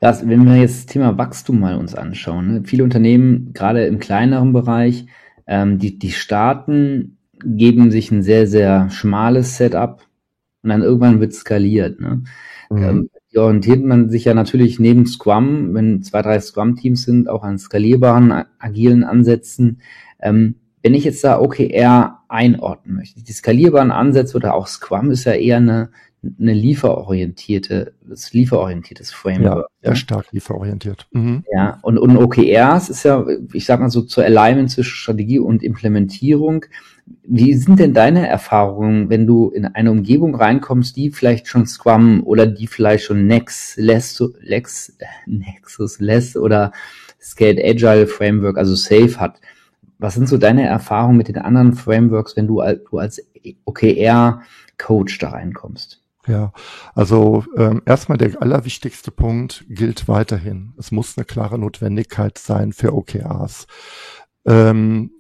[0.04, 2.62] Das, wenn wir jetzt das Thema Wachstum mal uns anschauen, ne?
[2.66, 5.06] viele Unternehmen, gerade im kleineren Bereich,
[5.48, 10.06] ähm, die, die starten, geben sich ein sehr, sehr schmales Setup
[10.62, 12.02] und dann irgendwann wird skaliert.
[12.02, 12.24] Ne?
[12.70, 12.84] Mhm.
[12.84, 17.58] Ähm, orientiert man sich ja natürlich neben Scrum, wenn zwei, drei Scrum-Teams sind, auch an
[17.58, 19.80] skalierbaren, agilen Ansätzen.
[20.22, 25.24] Ähm, wenn ich jetzt da OKR einordnen möchte, die skalierbaren Ansätze oder auch Scrum ist
[25.24, 25.92] ja eher eine,
[26.40, 29.68] eine lieferorientierte, das lieferorientiertes Framework.
[29.82, 31.08] Ja, sehr stark lieferorientiert.
[31.12, 31.44] Mhm.
[31.54, 35.64] Ja, und, und OKRs ist ja, ich sag mal so, zur Alignment zwischen Strategie und
[35.64, 36.66] Implementierung.
[37.24, 42.24] Wie sind denn deine Erfahrungen, wenn du in eine Umgebung reinkommst, die vielleicht schon Scrum
[42.24, 46.72] oder die vielleicht schon Nex, Lex, Lex, Nexus, Less oder
[47.22, 49.42] Scaled Agile Framework, also Safe hat?
[50.00, 53.22] Was sind so deine Erfahrungen mit den anderen Frameworks, wenn du, du als
[53.66, 56.03] OKR-Coach da reinkommst?
[56.26, 56.54] Ja,
[56.94, 60.74] also ähm, erstmal der allerwichtigste Punkt gilt weiterhin.
[60.78, 63.68] Es muss eine klare Notwendigkeit sein für OKRs.
[64.46, 65.12] Ähm,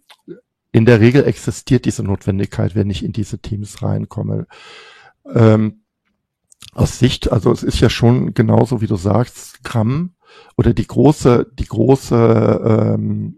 [0.71, 4.47] in der Regel existiert diese Notwendigkeit, wenn ich in diese Teams reinkomme.
[5.25, 5.83] Ähm,
[6.73, 10.15] aus Sicht, also es ist ja schon genauso, wie du sagst, Scrum
[10.57, 13.37] oder die große, die große, ähm,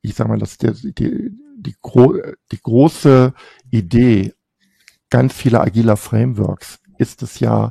[0.00, 2.16] ich sag mal, das die, die, die, gro
[2.50, 3.34] die große
[3.70, 4.32] Idee
[5.12, 7.70] ganz vieler agiler Frameworks ist es ja,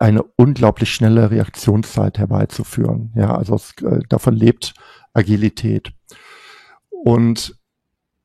[0.00, 3.12] eine unglaublich schnelle Reaktionszeit herbeizuführen.
[3.14, 4.74] Ja, also es, äh, davon lebt
[5.12, 5.92] Agilität.
[6.90, 7.56] Und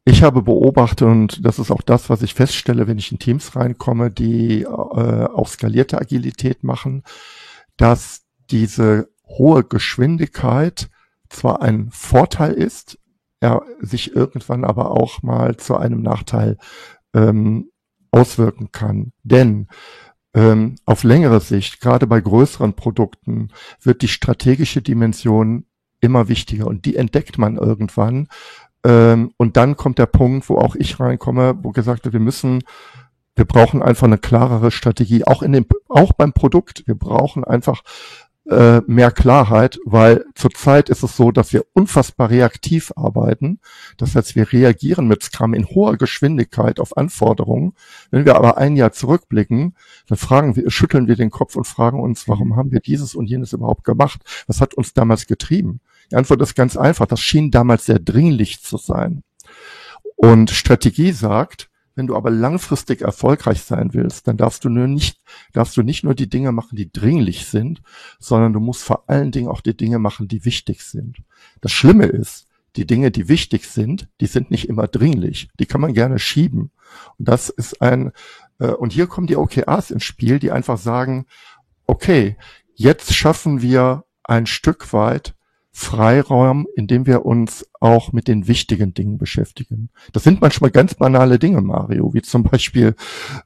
[0.06, 3.56] ich habe beobachtet, und das ist auch das, was ich feststelle, wenn ich in Teams
[3.56, 7.04] reinkomme, die äh, auch skalierte Agilität machen,
[7.78, 10.90] dass diese hohe Geschwindigkeit
[11.30, 13.00] zwar ein Vorteil ist,
[13.40, 16.58] er sich irgendwann aber auch mal zu einem Nachteil
[17.14, 17.72] ähm,
[18.14, 19.12] auswirken kann.
[19.24, 19.68] Denn
[20.34, 23.50] ähm, auf längere Sicht, gerade bei größeren Produkten,
[23.82, 25.66] wird die strategische Dimension
[26.00, 28.28] immer wichtiger und die entdeckt man irgendwann.
[28.86, 32.64] Ähm, und dann kommt der Punkt, wo auch ich reinkomme, wo gesagt wird, wir müssen
[33.36, 36.84] wir brauchen einfach eine klarere Strategie, auch in dem, auch beim Produkt.
[36.86, 37.82] Wir brauchen einfach
[38.50, 43.60] äh, mehr Klarheit, weil zurzeit ist es so, dass wir unfassbar reaktiv arbeiten.
[43.98, 47.74] Das heißt, wir reagieren mit Scrum in hoher Geschwindigkeit auf Anforderungen.
[48.12, 49.76] Wenn wir aber ein Jahr zurückblicken,
[50.08, 53.28] dann fragen wir, schütteln wir den Kopf und fragen uns, warum haben wir dieses und
[53.28, 54.22] jenes überhaupt gemacht?
[54.48, 55.80] Was hat uns damals getrieben?
[56.12, 57.06] Die Antwort ist ganz einfach.
[57.06, 59.24] Das schien damals sehr dringlich zu sein.
[60.16, 65.22] Und Strategie sagt, wenn du aber langfristig erfolgreich sein willst, dann darfst du nur nicht,
[65.54, 67.82] darfst du nicht nur die Dinge machen, die dringlich sind,
[68.20, 71.18] sondern du musst vor allen Dingen auch die Dinge machen, die wichtig sind.
[71.62, 75.50] Das Schlimme ist, die Dinge, die wichtig sind, die sind nicht immer dringlich.
[75.60, 76.72] Die kann man gerne schieben.
[77.20, 78.12] Und das ist ein,
[78.60, 81.26] äh, und hier kommen die OKRs ins Spiel, die einfach sagen,
[81.86, 82.38] okay,
[82.74, 85.36] jetzt schaffen wir ein Stück weit
[85.76, 89.90] Freiraum, in dem wir uns auch mit den wichtigen Dingen beschäftigen.
[90.12, 92.96] Das sind manchmal ganz banale Dinge, Mario, wie zum Beispiel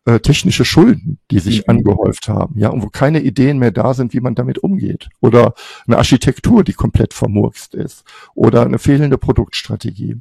[0.04, 1.78] äh, technische Schulden, die sich mhm.
[1.78, 5.08] angehäuft haben, ja, und wo keine Ideen mehr da sind, wie man damit umgeht.
[5.22, 5.54] Oder
[5.88, 8.04] eine Architektur, die komplett vermurkst ist.
[8.36, 10.18] Oder eine fehlende Produktstrategie.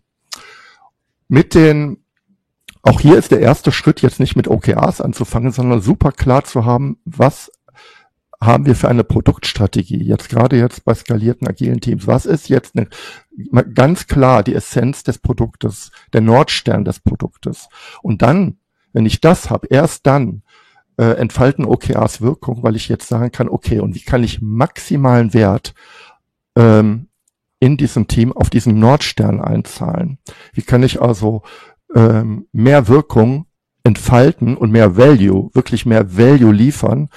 [1.28, 1.98] Mit den
[2.82, 6.64] auch hier ist der erste Schritt jetzt nicht mit OKRs anzufangen, sondern super klar zu
[6.64, 7.50] haben, was
[8.40, 10.02] haben wir für eine Produktstrategie?
[10.02, 12.06] Jetzt gerade jetzt bei skalierten agilen Teams.
[12.06, 12.88] Was ist jetzt eine,
[13.74, 17.68] ganz klar die Essenz des Produktes, der Nordstern des Produktes?
[18.02, 18.58] Und dann,
[18.92, 20.42] wenn ich das habe, erst dann
[20.98, 25.34] äh, entfalten OKRs Wirkung, weil ich jetzt sagen kann, okay, und wie kann ich maximalen
[25.34, 25.74] Wert
[26.56, 27.08] ähm,
[27.58, 30.18] in diesem Team auf diesen Nordstern einzahlen?
[30.52, 31.42] Wie kann ich also
[31.94, 33.46] ähm, mehr Wirkung
[33.84, 37.08] entfalten und mehr Value, wirklich mehr Value liefern,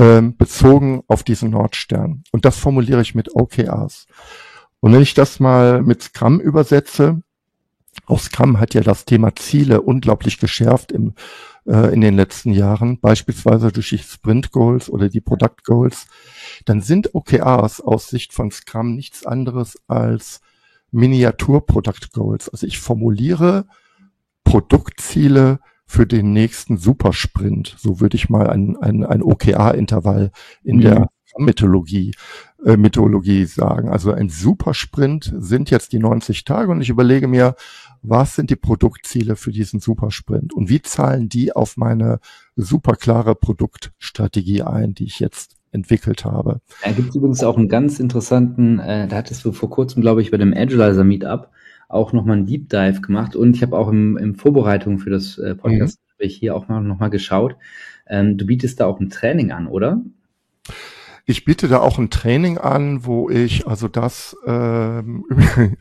[0.00, 2.24] ähm, bezogen auf diesen Nordstern.
[2.32, 4.06] Und das formuliere ich mit OKRs.
[4.80, 7.22] Und wenn ich das mal mit Scrum übersetze,
[8.06, 11.12] auch Scrum hat ja das Thema Ziele unglaublich geschärft im,
[11.66, 16.06] äh, in den letzten Jahren, beispielsweise durch die Sprint Goals oder die Product Goals,
[16.64, 20.40] dann sind OKRs aus Sicht von Scrum nichts anderes als
[20.92, 22.48] Miniatur Product Goals.
[22.48, 23.66] Also ich formuliere
[24.44, 25.60] Produktziele
[25.90, 27.74] für den nächsten Supersprint.
[27.76, 30.30] So würde ich mal ein, ein, ein OKR-Intervall
[30.62, 30.80] in mhm.
[30.82, 32.14] der Mythologie,
[32.64, 33.88] äh, Mythologie sagen.
[33.88, 37.56] Also ein Supersprint sind jetzt die 90 Tage und ich überlege mir,
[38.02, 42.20] was sind die Produktziele für diesen Supersprint und wie zahlen die auf meine
[42.54, 46.60] superklare Produktstrategie ein, die ich jetzt entwickelt habe.
[46.84, 50.22] Da gibt es übrigens auch einen ganz interessanten, äh, da hattest du vor kurzem, glaube
[50.22, 51.50] ich, bei dem Agilizer Meetup
[51.90, 55.38] auch nochmal einen Deep Dive gemacht und ich habe auch im, im Vorbereitung für das
[55.38, 56.26] äh, Podcast mhm.
[56.26, 57.56] hier auch mal nochmal geschaut.
[58.06, 60.02] Ähm, du bietest da auch ein Training an, oder?
[61.30, 65.24] ich biete da auch ein Training an, wo ich also das, ähm,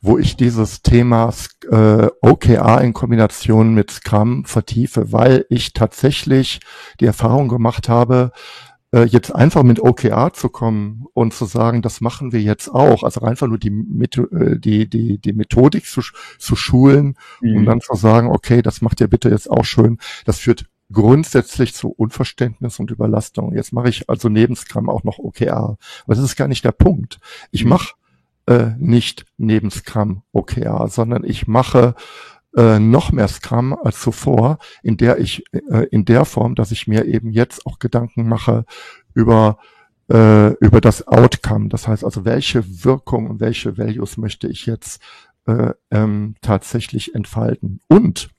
[0.00, 1.32] wo ich dieses Thema
[1.70, 6.60] äh, OKR in Kombination mit Scrum vertiefe, weil ich tatsächlich
[7.00, 8.30] die Erfahrung gemacht habe,
[8.92, 13.02] äh, jetzt einfach mit OKR zu kommen und zu sagen, das machen wir jetzt auch,
[13.02, 16.02] also einfach nur die, äh, die, die, die Methodik zu,
[16.38, 17.58] zu schulen mhm.
[17.58, 21.74] und dann zu sagen, okay, das macht ihr bitte jetzt auch schön, das führt grundsätzlich
[21.74, 23.54] zu Unverständnis und Überlastung.
[23.54, 25.76] Jetzt mache ich also neben Scrum auch noch OKR.
[26.04, 27.18] Aber das ist gar nicht der Punkt.
[27.50, 27.70] Ich mhm.
[27.70, 27.94] mache
[28.46, 31.94] äh, nicht neben Scrum OKR, sondern ich mache
[32.56, 36.86] äh, noch mehr Scrum als zuvor, in der ich äh, in der Form, dass ich
[36.86, 38.64] mir eben jetzt auch Gedanken mache
[39.14, 39.58] über
[40.10, 41.68] äh, über das Outcome.
[41.68, 45.02] Das heißt also, welche Wirkung und welche Values möchte ich jetzt
[45.46, 47.80] äh, ähm, tatsächlich entfalten?
[47.88, 48.30] Und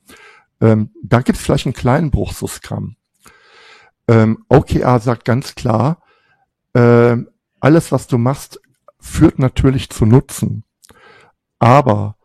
[0.61, 2.95] ähm, da gibt es vielleicht einen kleinen Bruch zu Scrum.
[4.07, 6.01] Ähm, OKR sagt ganz klar,
[6.73, 7.17] äh,
[7.59, 8.61] alles, was du machst,
[8.99, 10.63] führt natürlich zu Nutzen.
[11.59, 12.16] Aber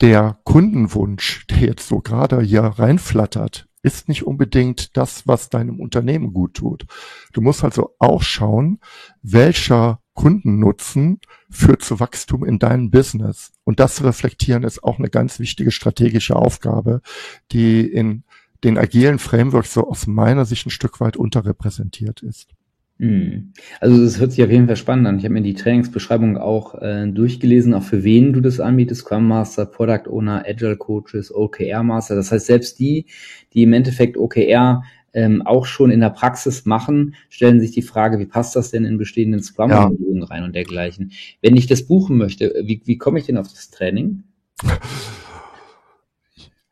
[0.00, 6.32] der Kundenwunsch, der jetzt so gerade hier reinflattert, ist nicht unbedingt das, was deinem Unternehmen
[6.32, 6.86] gut tut.
[7.32, 8.80] Du musst also auch schauen,
[9.22, 13.52] welcher Kundennutzen führt zu Wachstum in deinem Business.
[13.64, 17.00] Und das reflektieren ist auch eine ganz wichtige strategische Aufgabe,
[17.52, 18.24] die in
[18.64, 22.55] den agilen Frameworks so aus meiner Sicht ein Stück weit unterrepräsentiert ist.
[22.98, 23.52] Hm.
[23.80, 25.18] Also das hört sich auf jeden Fall spannend an.
[25.18, 29.28] Ich habe mir die Trainingsbeschreibung auch äh, durchgelesen, auch für wen du das anbietest, Scrum
[29.28, 32.14] Master, Product Owner, Agile Coaches, OKR Master.
[32.14, 33.06] Das heißt, selbst die,
[33.52, 34.82] die im Endeffekt OKR
[35.12, 38.84] ähm, auch schon in der Praxis machen, stellen sich die Frage, wie passt das denn
[38.84, 40.28] in bestehenden Scrum-Umgebungen ja.
[40.28, 41.12] rein und dergleichen.
[41.42, 44.24] Wenn ich das buchen möchte, wie, wie komme ich denn auf das Training?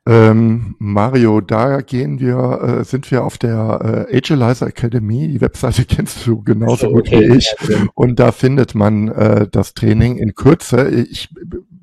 [0.07, 5.29] Ähm, Mario, da gehen wir, äh, sind wir auf der äh, Agilizer Academy.
[5.29, 7.55] Die Webseite kennst du genauso okay, gut wie ich.
[7.95, 10.88] Und da findet man äh, das Training in Kürze.
[10.90, 11.31] Ich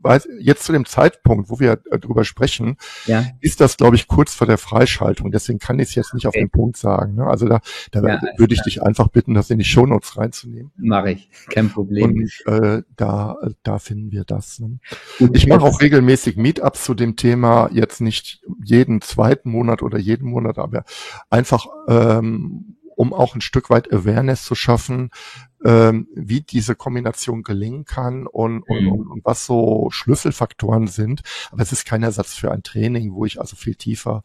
[0.02, 3.26] weiß, jetzt zu dem Zeitpunkt, wo wir äh, drüber sprechen, ja.
[3.40, 5.32] ist das, glaube ich, kurz vor der Freischaltung.
[5.32, 6.40] Deswegen kann ich es jetzt nicht okay.
[6.40, 7.16] auf den Punkt sagen.
[7.16, 7.26] Ne?
[7.26, 7.62] Also da,
[7.92, 10.72] da ja, würde ich dich einfach bitten, das in die Shownotes reinzunehmen.
[10.78, 12.12] Mache ich, kein Problem.
[12.12, 14.60] Und äh, da, da finden wir das.
[14.60, 14.80] Ne?
[15.18, 19.98] Gut, ich mache auch regelmäßig Meetups zu dem Thema, jetzt nicht jeden zweiten Monat oder
[19.98, 20.84] jeden Monat, aber
[21.30, 25.10] einfach ähm, um auch ein Stück weit Awareness zu schaffen,
[25.66, 28.92] ähm, wie diese Kombination gelingen kann und, und, mhm.
[28.92, 31.22] und, und was so Schlüsselfaktoren sind.
[31.50, 34.22] Aber es ist kein Ersatz für ein Training, wo ich also viel tiefer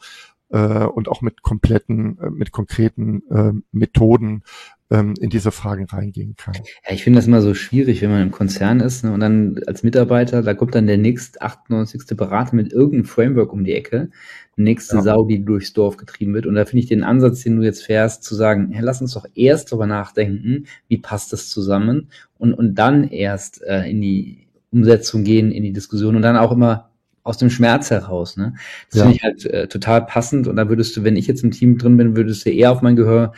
[0.50, 4.44] äh, und auch mit kompletten, äh, mit konkreten äh, Methoden
[4.90, 6.54] ähm, in diese Fragen reingehen kann.
[6.54, 9.60] Ja, ich finde das immer so schwierig, wenn man im Konzern ist ne, und dann
[9.66, 12.16] als Mitarbeiter, da kommt dann der nächste 98.
[12.16, 14.10] Berater mit irgendeinem Framework um die Ecke,
[14.56, 15.02] nächste ja.
[15.02, 16.46] Sau, die durchs Dorf getrieben wird.
[16.46, 19.14] Und da finde ich den Ansatz, den du jetzt fährst, zu sagen, hey, lass uns
[19.14, 24.46] doch erst darüber nachdenken, wie passt das zusammen und, und dann erst äh, in die
[24.70, 26.90] Umsetzung gehen, in die Diskussion und dann auch immer
[27.24, 28.36] aus dem Schmerz heraus.
[28.36, 28.54] Ne?
[28.90, 29.02] Das ja.
[29.02, 30.46] finde ich halt äh, total passend.
[30.46, 32.82] Und da würdest du, wenn ich jetzt im Team drin bin, würdest du eher auf
[32.82, 33.32] mein Gehör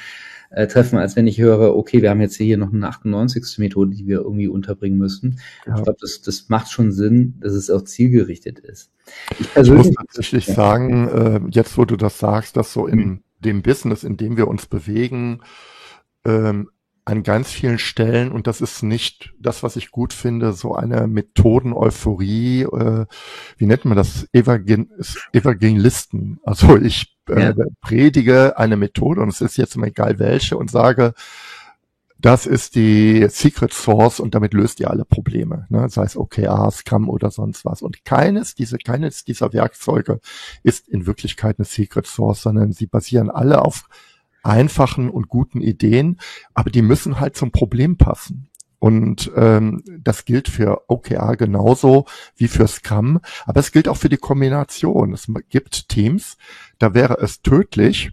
[0.50, 3.58] äh, treffen, als wenn ich höre, okay, wir haben jetzt hier noch eine 98.
[3.58, 5.40] Methode, die wir irgendwie unterbringen müssen.
[5.66, 5.76] Ja.
[5.76, 8.90] Ich glaube, das, das macht schon Sinn, dass es auch zielgerichtet ist.
[9.38, 10.54] Ich, ich muss tatsächlich ja.
[10.54, 13.20] sagen, äh, jetzt wo du das sagst, dass so in mhm.
[13.40, 15.40] dem Business, in dem wir uns bewegen,
[16.24, 16.70] ähm,
[17.08, 21.06] an ganz vielen Stellen, und das ist nicht das, was ich gut finde, so eine
[21.06, 23.06] Methoden-Euphorie, äh,
[23.56, 26.38] wie nennt man das, Evangelisten.
[26.44, 27.54] Also ich äh, ja.
[27.80, 31.14] predige eine Methode, und es ist jetzt mal egal welche, und sage,
[32.18, 35.88] das ist die Secret Source und damit löst ihr alle Probleme, ne?
[35.88, 37.80] sei es OKR, Scrum oder sonst was.
[37.80, 40.20] Und keines, diese, keines dieser Werkzeuge
[40.62, 43.88] ist in Wirklichkeit eine Secret Source, sondern sie basieren alle auf
[44.42, 46.18] einfachen und guten Ideen,
[46.54, 48.48] aber die müssen halt zum Problem passen.
[48.80, 54.08] Und ähm, das gilt für OKR genauso wie für Scrum, aber es gilt auch für
[54.08, 55.12] die Kombination.
[55.12, 56.36] Es gibt Teams,
[56.78, 58.12] da wäre es tödlich,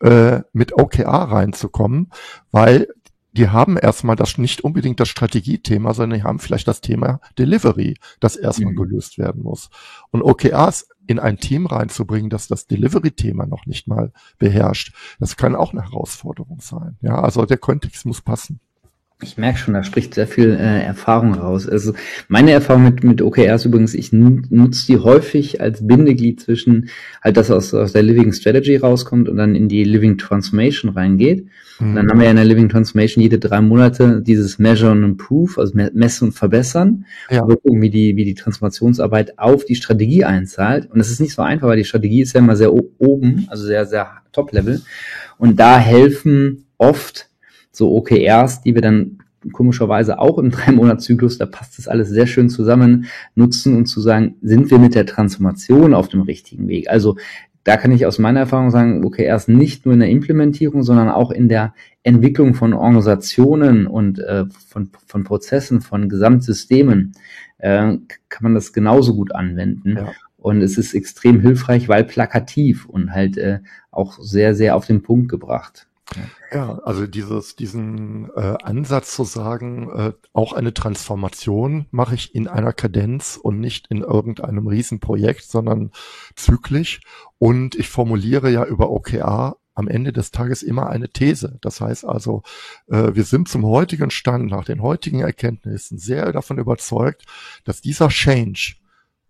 [0.00, 2.10] äh, mit OKR reinzukommen,
[2.50, 2.88] weil
[3.36, 7.96] die haben erstmal das nicht unbedingt das Strategiethema, sondern die haben vielleicht das Thema Delivery,
[8.20, 8.76] das erstmal mhm.
[8.76, 9.70] gelöst werden muss.
[10.10, 15.54] Und OKRs in ein Team reinzubringen, das das Delivery-Thema noch nicht mal beherrscht, das kann
[15.54, 16.96] auch eine Herausforderung sein.
[17.00, 18.60] Ja, also der Kontext muss passen.
[19.22, 21.66] Ich merke schon, da spricht sehr viel äh, Erfahrung raus.
[21.66, 21.94] Also
[22.28, 26.90] meine Erfahrung mit, mit OKRs übrigens, ich nutze die häufig als Bindeglied zwischen
[27.22, 31.46] halt das aus, aus der Living Strategy rauskommt und dann in die Living Transformation reingeht.
[31.78, 31.94] Mhm.
[31.94, 35.60] Dann haben wir ja in der Living Transformation jede drei Monate dieses Measure and Improve,
[35.60, 37.42] also messen und verbessern, ja.
[37.42, 40.90] wo gucken, wie die, wie die Transformationsarbeit auf die Strategie einzahlt.
[40.90, 43.64] Und das ist nicht so einfach, weil die Strategie ist ja immer sehr oben, also
[43.64, 44.82] sehr, sehr Top-Level.
[45.38, 47.30] Und da helfen oft
[47.76, 49.18] so OKRs, die wir dann
[49.52, 54.36] komischerweise auch im Drei-Monats-Zyklus, da passt das alles sehr schön zusammen, nutzen und zu sagen,
[54.42, 56.88] sind wir mit der Transformation auf dem richtigen Weg?
[56.88, 57.16] Also
[57.64, 61.08] da kann ich aus meiner Erfahrung sagen, okay, erst nicht nur in der Implementierung, sondern
[61.08, 61.74] auch in der
[62.04, 67.14] Entwicklung von Organisationen und äh, von, von Prozessen, von Gesamtsystemen
[67.58, 67.96] äh,
[68.28, 69.96] kann man das genauso gut anwenden.
[69.96, 70.12] Ja.
[70.36, 73.58] Und es ist extrem hilfreich, weil plakativ und halt äh,
[73.90, 75.85] auch sehr, sehr auf den Punkt gebracht.
[76.52, 82.46] Ja, also dieses, diesen äh, Ansatz zu sagen, äh, auch eine Transformation mache ich in
[82.48, 85.90] einer Kadenz und nicht in irgendeinem Riesenprojekt, sondern
[86.36, 87.00] zyklisch.
[87.38, 91.58] Und ich formuliere ja über OKR am Ende des Tages immer eine These.
[91.60, 92.42] Das heißt also,
[92.88, 97.24] äh, wir sind zum heutigen Stand, nach den heutigen Erkenntnissen sehr davon überzeugt,
[97.64, 98.76] dass dieser Change,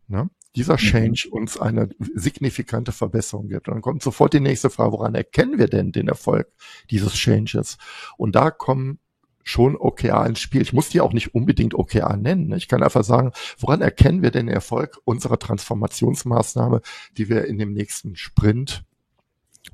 [0.09, 0.79] ne, dieser mhm.
[0.79, 3.69] Change uns eine signifikante Verbesserung gibt.
[3.69, 6.49] Und dann kommt sofort die nächste Frage, woran erkennen wir denn den Erfolg
[6.91, 7.77] dieses Changes?
[8.17, 8.99] Und da kommen
[9.45, 10.61] schon OKR ins Spiel.
[10.61, 12.53] Ich muss die auch nicht unbedingt OKR nennen.
[12.55, 16.81] Ich kann einfach sagen, woran erkennen wir den Erfolg unserer Transformationsmaßnahme,
[17.17, 18.83] die wir in dem nächsten Sprint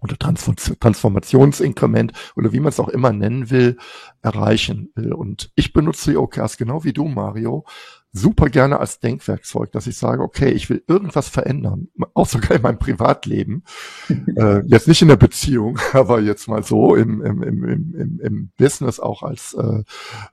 [0.03, 3.79] oder Transformationsinkrement oder wie man es auch immer nennen will,
[4.21, 5.15] erreichen will.
[5.15, 7.65] Und ich benutze die OKRs genau wie du, Mario,
[8.13, 12.63] super gerne als Denkwerkzeug, dass ich sage, okay, ich will irgendwas verändern, auch sogar in
[12.63, 13.65] meinem Privatleben,
[14.37, 18.51] äh, jetzt nicht in der Beziehung, aber jetzt mal so im, im, im, im, im
[18.57, 19.83] Business auch als äh,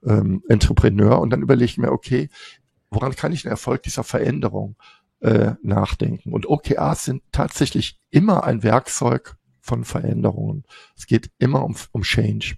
[0.05, 2.30] ähm, Entrepreneur und dann überlege ich mir, okay,
[2.91, 4.75] woran kann ich den Erfolg dieser Veränderung
[5.21, 6.34] äh, nachdenken?
[6.34, 10.65] Und OKRs sind tatsächlich immer ein Werkzeug von Veränderungen.
[10.97, 12.55] Es geht immer um, um Change.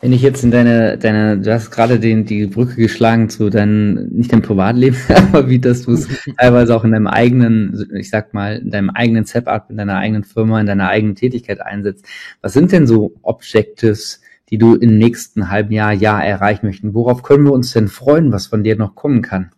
[0.00, 4.08] Wenn ich jetzt in deine, deine, du hast gerade den, die Brücke geschlagen zu deinem,
[4.08, 6.08] nicht deinem Privatleben, aber wie dass du es
[6.38, 10.24] teilweise auch in deinem eigenen, ich sag mal, in deinem eigenen Setup, in deiner eigenen
[10.24, 12.04] Firma, in deiner eigenen Tätigkeit einsetzt.
[12.42, 16.94] Was sind denn so Objectives, die du im nächsten halben Jahr, Jahr erreichen möchten?
[16.94, 19.52] Worauf können wir uns denn freuen, was von dir noch kommen kann?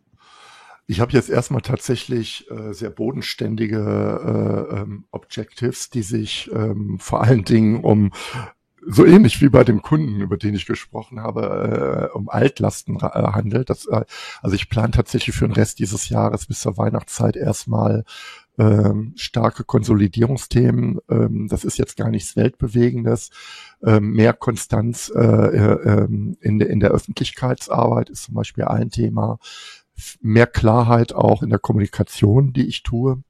[0.87, 7.23] Ich habe jetzt erstmal tatsächlich äh, sehr bodenständige äh, ähm, Objectives, die sich ähm, vor
[7.23, 8.11] allen Dingen um
[8.87, 13.01] so ähnlich wie bei dem Kunden, über den ich gesprochen habe, äh, um Altlasten äh,
[13.01, 13.71] handelt.
[13.71, 14.05] Das, äh,
[14.41, 18.05] also ich plane tatsächlich für den Rest dieses Jahres bis zur Weihnachtszeit erstmal
[18.59, 20.99] ähm, starke Konsolidierungsthemen.
[21.09, 23.31] Ähm, das ist jetzt gar nichts Weltbewegendes.
[23.83, 29.39] Ähm, mehr Konstanz äh, äh, ähm, in, in der Öffentlichkeitsarbeit ist zum Beispiel ein Thema.
[30.21, 33.23] Mehr Klarheit auch in der Kommunikation, die ich tue.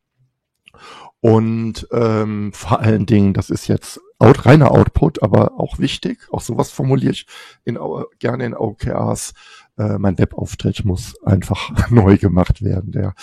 [1.20, 6.41] Und ähm, vor allen Dingen, das ist jetzt out, reiner Output, aber auch wichtig, auch
[6.41, 7.27] sowas formuliere ich
[7.64, 7.79] in,
[8.18, 9.35] gerne in OKRs,
[9.79, 12.93] äh, mein Webauftritt muss einfach neu gemacht werden.
[12.93, 13.14] Der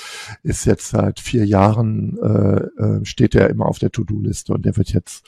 [0.43, 4.77] ist jetzt seit vier Jahren, äh, äh, steht er immer auf der To-Do-Liste und der
[4.77, 5.25] wird jetzt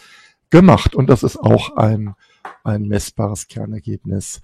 [0.50, 0.96] gemacht.
[0.96, 2.16] Und das ist auch ein,
[2.64, 4.42] ein messbares Kernergebnis.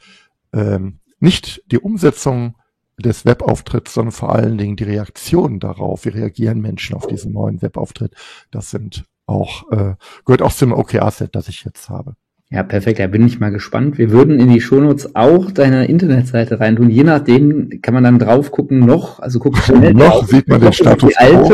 [0.53, 2.55] Ähm, nicht die Umsetzung
[2.99, 6.05] des Webauftritts, sondern vor allen Dingen die Reaktion darauf.
[6.05, 8.15] Wie reagieren Menschen auf diesen neuen Webauftritt?
[8.49, 9.93] Das sind auch, äh,
[10.25, 12.15] gehört auch zum OKR-Set, das ich jetzt habe.
[12.49, 12.99] Ja, perfekt.
[12.99, 13.97] Da bin ich mal gespannt.
[13.97, 16.89] Wir würden in die Shownotes auch deine Internetseite reintun.
[16.89, 20.61] Je nachdem kann man dann drauf gucken, noch, also guckt schnell noch drauf, sieht man
[20.61, 21.53] den Status die alte.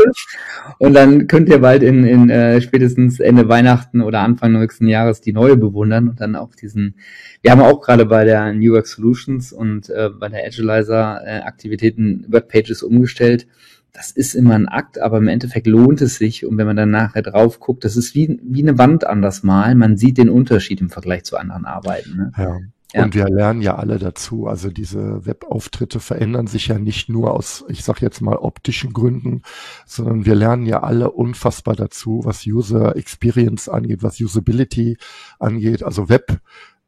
[0.78, 5.20] Und dann könnt ihr bald in, in äh, spätestens Ende Weihnachten oder Anfang nächsten Jahres
[5.20, 6.94] die neue bewundern und dann auch diesen.
[7.42, 11.40] Wir haben auch gerade bei der New Work Solutions und äh, bei der Agilizer äh,
[11.40, 13.48] Aktivitäten Webpages umgestellt
[13.94, 16.44] das ist immer ein Akt, aber im Endeffekt lohnt es sich.
[16.44, 19.44] Und wenn man dann nachher drauf guckt, das ist wie, wie eine Wand an das
[19.44, 19.76] Mal.
[19.76, 22.16] Man sieht den Unterschied im Vergleich zu anderen Arbeiten.
[22.16, 22.32] Ne?
[22.36, 22.58] Ja.
[22.92, 23.04] ja.
[23.04, 24.48] Und wir lernen ja alle dazu.
[24.48, 29.42] Also diese Webauftritte verändern sich ja nicht nur aus, ich sag jetzt mal, optischen Gründen,
[29.86, 34.98] sondern wir lernen ja alle unfassbar dazu, was User Experience angeht, was Usability
[35.38, 35.84] angeht.
[35.84, 36.40] Also Web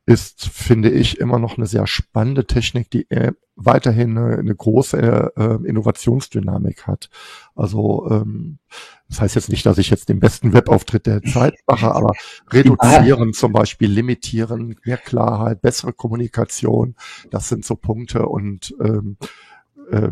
[0.06, 5.32] ist, finde ich, immer noch eine sehr spannende Technik, die äh, weiterhin eine, eine große
[5.36, 7.10] äh, Innovationsdynamik hat.
[7.56, 8.58] Also ähm,
[9.08, 12.12] das heißt jetzt nicht, dass ich jetzt den besten Webauftritt der Zeit mache, aber
[12.52, 16.94] reduzieren zum Beispiel, limitieren, mehr Klarheit, bessere Kommunikation,
[17.30, 19.16] das sind so Punkte und ähm,
[19.90, 20.10] äh,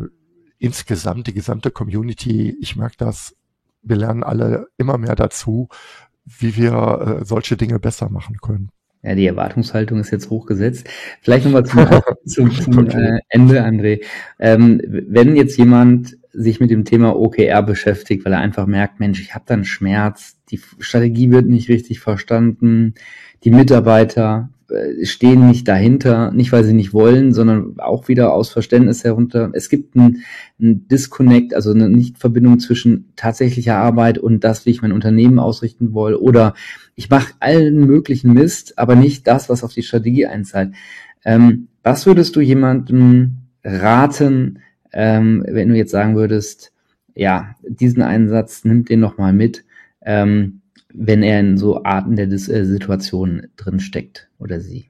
[0.59, 3.37] insgesamt die gesamte Community, ich merke das,
[3.83, 5.69] wir lernen alle immer mehr dazu,
[6.25, 8.71] wie wir äh, solche Dinge besser machen können.
[9.05, 10.89] Ja, die Erwartungshaltung ist jetzt hochgesetzt.
[11.21, 11.65] Vielleicht nochmal
[12.27, 14.03] zum, zum, zum äh, Ende, André.
[14.39, 19.21] Ähm, wenn jetzt jemand sich mit dem Thema OKR beschäftigt, weil er einfach merkt, Mensch,
[19.21, 22.95] ich habe da einen Schmerz, die Strategie wird nicht richtig verstanden,
[23.45, 24.49] die Mitarbeiter
[25.03, 29.51] stehen nicht dahinter, nicht weil sie nicht wollen, sondern auch wieder aus Verständnis herunter.
[29.53, 30.23] Es gibt ein,
[30.61, 35.95] ein Disconnect, also eine Nichtverbindung zwischen tatsächlicher Arbeit und das, wie ich mein Unternehmen ausrichten
[35.95, 36.15] will.
[36.15, 36.55] Oder
[36.95, 40.73] ich mache allen möglichen Mist, aber nicht das, was auf die Strategie einzahlt.
[41.25, 44.61] Ähm, was würdest du jemandem raten,
[44.93, 46.73] ähm, wenn du jetzt sagen würdest,
[47.15, 49.65] ja, diesen Einsatz nimmt den nochmal mit,
[50.03, 50.61] ähm,
[50.95, 54.89] wenn er in so Arten der Dis äh, Situation drin steckt oder sie.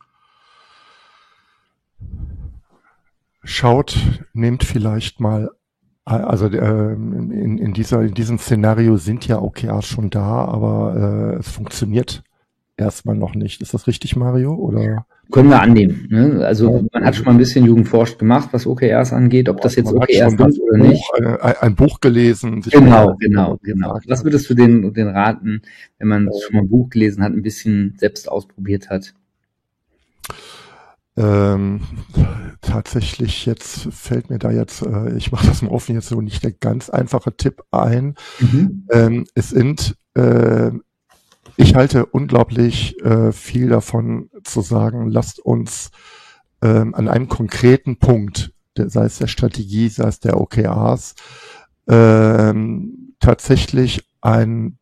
[3.43, 3.99] Schaut,
[4.33, 5.51] nehmt vielleicht mal,
[6.05, 11.39] also äh, in, in, dieser, in diesem Szenario sind ja OKRs schon da, aber äh,
[11.39, 12.23] es funktioniert
[12.77, 13.63] erstmal noch nicht.
[13.63, 14.55] Ist das richtig, Mario?
[14.55, 15.07] Oder?
[15.31, 16.07] Können wir annehmen.
[16.11, 16.45] Ne?
[16.45, 16.83] Also ja.
[16.93, 20.33] man hat schon mal ein bisschen Jugendforscht gemacht, was OKRs angeht, ob das jetzt OKRs
[20.33, 21.05] sind oder Buch, nicht.
[21.21, 22.61] Ein, ein, Buch gelesen.
[22.61, 23.99] genau, genau, genau.
[24.07, 25.63] Was würdest du den, den raten,
[25.99, 29.15] wenn man schon mal ein Buch gelesen hat, ein bisschen selbst ausprobiert hat?
[31.17, 31.81] Ähm,
[32.61, 36.43] tatsächlich jetzt fällt mir da jetzt, äh, ich mache das mal offen jetzt so nicht
[36.43, 38.17] der ganz einfache Tipp ein.
[38.41, 38.87] Mhm.
[38.91, 40.73] Ähm, es sind äh,
[41.57, 45.91] ich halte unglaublich äh, viel davon zu sagen, lasst uns
[46.63, 51.15] ähm, an einem konkreten Punkt, der, sei es der Strategie, sei es der OKRs,
[51.89, 54.79] ähm, tatsächlich ein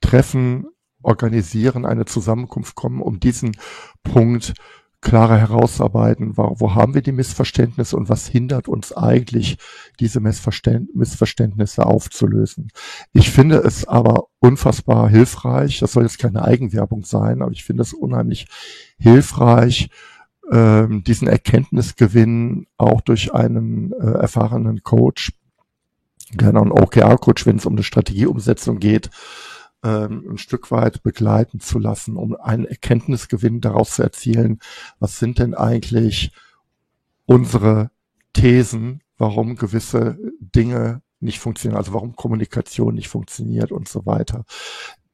[0.00, 0.66] Treffen
[1.02, 3.56] organisieren, eine Zusammenkunft kommen, um diesen
[4.02, 4.54] Punkt
[5.02, 9.58] klarer herausarbeiten, wo, haben wir die Missverständnisse und was hindert uns eigentlich,
[10.00, 12.68] diese Missverständ Missverständnisse aufzulösen.
[13.12, 17.82] Ich finde es aber unfassbar hilfreich, das soll jetzt keine Eigenwerbung sein, aber ich finde
[17.82, 18.46] es unheimlich
[18.96, 19.90] hilfreich,
[20.50, 25.32] ähm, diesen Erkenntnisgewinn auch durch einen äh, erfahrenen Coach,
[26.32, 29.10] gerne einen OKR-Coach, wenn es um eine Strategieumsetzung geht,
[29.82, 34.60] ähm, ein Stück weit begleiten zu lassen, um einen Erkenntnisgewinn daraus zu erzielen,
[34.98, 36.32] was sind denn eigentlich
[37.26, 37.90] unsere
[38.32, 44.44] Thesen, warum gewisse Dinge nicht funktionieren, also warum Kommunikation nicht funktioniert und so weiter.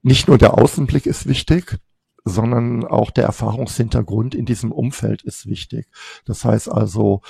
[0.03, 1.79] Nicht nur der Außenblick ist wichtig,
[2.25, 5.89] sondern auch der Erfahrungshintergrund in diesem Umfeld ist wichtig.
[6.25, 7.23] Das heißt also,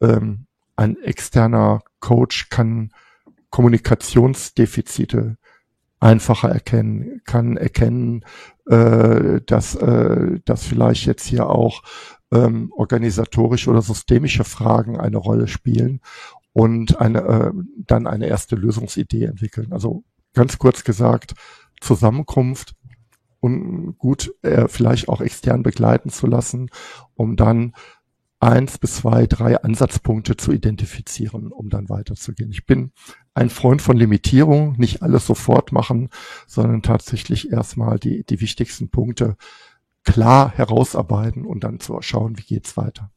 [0.00, 2.92] ähm, ein externer Coach kann
[3.50, 5.36] Kommunikationsdefizite
[6.04, 8.24] einfacher erkennen, kann erkennen,
[8.66, 11.82] äh, dass, äh, dass vielleicht jetzt hier auch
[12.30, 16.00] ähm, organisatorische oder systemische Fragen eine Rolle spielen
[16.52, 17.52] und eine, äh,
[17.86, 19.72] dann eine erste Lösungsidee entwickeln.
[19.72, 21.34] Also ganz kurz gesagt,
[21.80, 22.74] Zusammenkunft
[23.40, 26.68] und gut äh, vielleicht auch extern begleiten zu lassen,
[27.14, 27.72] um dann
[28.40, 32.50] eins bis zwei, drei Ansatzpunkte zu identifizieren, um dann weiterzugehen.
[32.50, 32.92] Ich bin
[33.34, 36.08] ein Freund von Limitierung, nicht alles sofort machen,
[36.46, 39.36] sondern tatsächlich erstmal die, die wichtigsten Punkte
[40.04, 43.10] klar herausarbeiten und dann zu schauen, wie geht's weiter.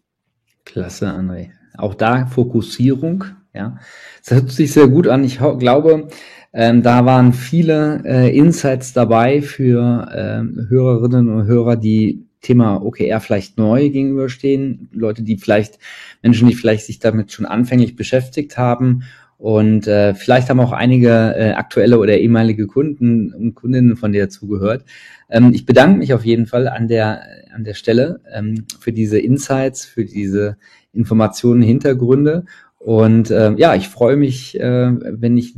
[0.66, 1.52] Klasse, André.
[1.78, 3.78] Auch da Fokussierung, ja.
[4.24, 5.24] Das hört sich sehr gut an.
[5.24, 6.08] Ich glaube,
[6.52, 13.20] ähm, da waren viele äh, Insights dabei für ähm, Hörerinnen und Hörer, die Thema OKR
[13.20, 15.80] vielleicht neu gegenüberstehen, Leute, die vielleicht,
[16.24, 19.04] Menschen, die vielleicht sich damit schon anfänglich beschäftigt haben
[19.38, 24.30] und äh, vielleicht haben auch einige äh, aktuelle oder ehemalige Kunden und Kundinnen von dir
[24.30, 24.84] zugehört.
[25.30, 27.22] Ähm, ich bedanke mich auf jeden Fall an der,
[27.54, 30.58] an der Stelle ähm, für diese Insights, für diese
[30.92, 32.46] Informationen, Hintergründe.
[32.80, 35.56] Und äh, ja, ich freue mich, äh, wenn ich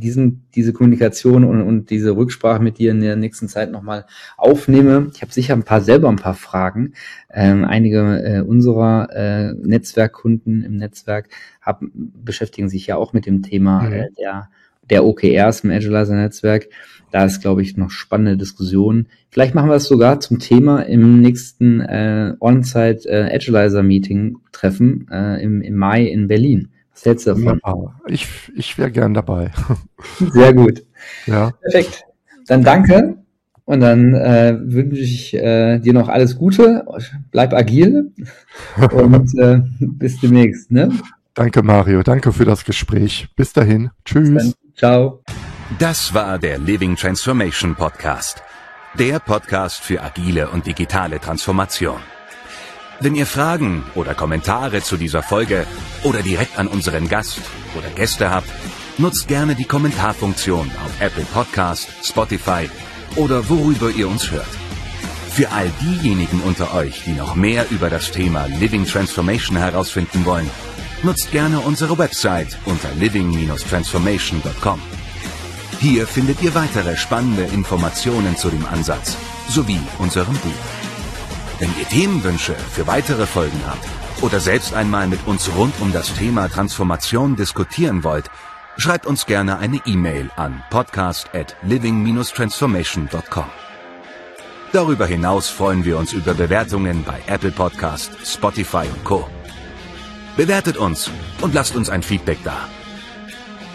[0.00, 5.10] diesen, diese Kommunikation und, und diese Rücksprache mit dir in der nächsten Zeit nochmal aufnehme.
[5.14, 6.94] Ich habe sicher ein paar selber ein paar Fragen.
[7.32, 11.28] Ähm, einige äh, unserer äh, Netzwerkkunden im Netzwerk
[11.60, 13.92] haben, beschäftigen sich ja auch mit dem Thema mhm.
[13.92, 14.48] äh, der,
[14.88, 16.68] der OKRs im Agilizer-Netzwerk.
[17.10, 19.06] Da ist, glaube ich, noch spannende Diskussion.
[19.30, 25.42] Vielleicht machen wir es sogar zum Thema im nächsten äh, On-Site äh, Agilizer-Meeting treffen äh,
[25.42, 26.68] im, im Mai in Berlin.
[27.02, 27.60] Hältst du davon?
[28.06, 29.50] Ich, ich wäre gern dabei.
[30.32, 30.82] Sehr gut.
[31.26, 31.52] Ja.
[31.62, 32.04] Perfekt.
[32.46, 33.18] Dann danke
[33.64, 36.84] und dann äh, wünsche ich äh, dir noch alles Gute.
[37.30, 38.12] Bleib agil
[38.92, 40.70] und äh, bis demnächst.
[40.70, 40.90] Ne?
[41.34, 42.02] Danke, Mario.
[42.02, 43.28] Danke für das Gespräch.
[43.36, 43.90] Bis dahin.
[44.04, 44.54] Tschüss.
[44.76, 45.22] Ciao.
[45.78, 48.42] Das war der Living Transformation Podcast.
[48.98, 52.00] Der Podcast für agile und digitale Transformation.
[53.02, 55.66] Wenn ihr Fragen oder Kommentare zu dieser Folge
[56.02, 57.40] oder direkt an unseren Gast
[57.74, 58.50] oder Gäste habt,
[58.98, 62.68] nutzt gerne die Kommentarfunktion auf Apple Podcast, Spotify
[63.16, 64.50] oder worüber ihr uns hört.
[65.30, 70.50] Für all diejenigen unter euch, die noch mehr über das Thema Living Transformation herausfinden wollen,
[71.02, 74.82] nutzt gerne unsere Website unter living-transformation.com.
[75.78, 79.16] Hier findet ihr weitere spannende Informationen zu dem Ansatz
[79.48, 80.79] sowie unserem Buch.
[81.60, 83.86] Wenn ihr Themenwünsche für weitere Folgen habt
[84.22, 88.30] oder selbst einmal mit uns rund um das Thema Transformation diskutieren wollt,
[88.78, 93.44] schreibt uns gerne eine E-Mail an podcast at living-transformation.com.
[94.72, 99.28] Darüber hinaus freuen wir uns über Bewertungen bei Apple Podcast, Spotify und Co.
[100.38, 101.10] Bewertet uns
[101.42, 102.56] und lasst uns ein Feedback da.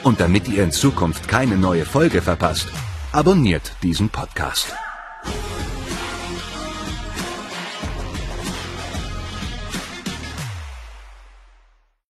[0.02, 2.68] Und damit ihr in Zukunft keine neue Folge verpasst,
[3.12, 4.74] abonniert diesen Podcast.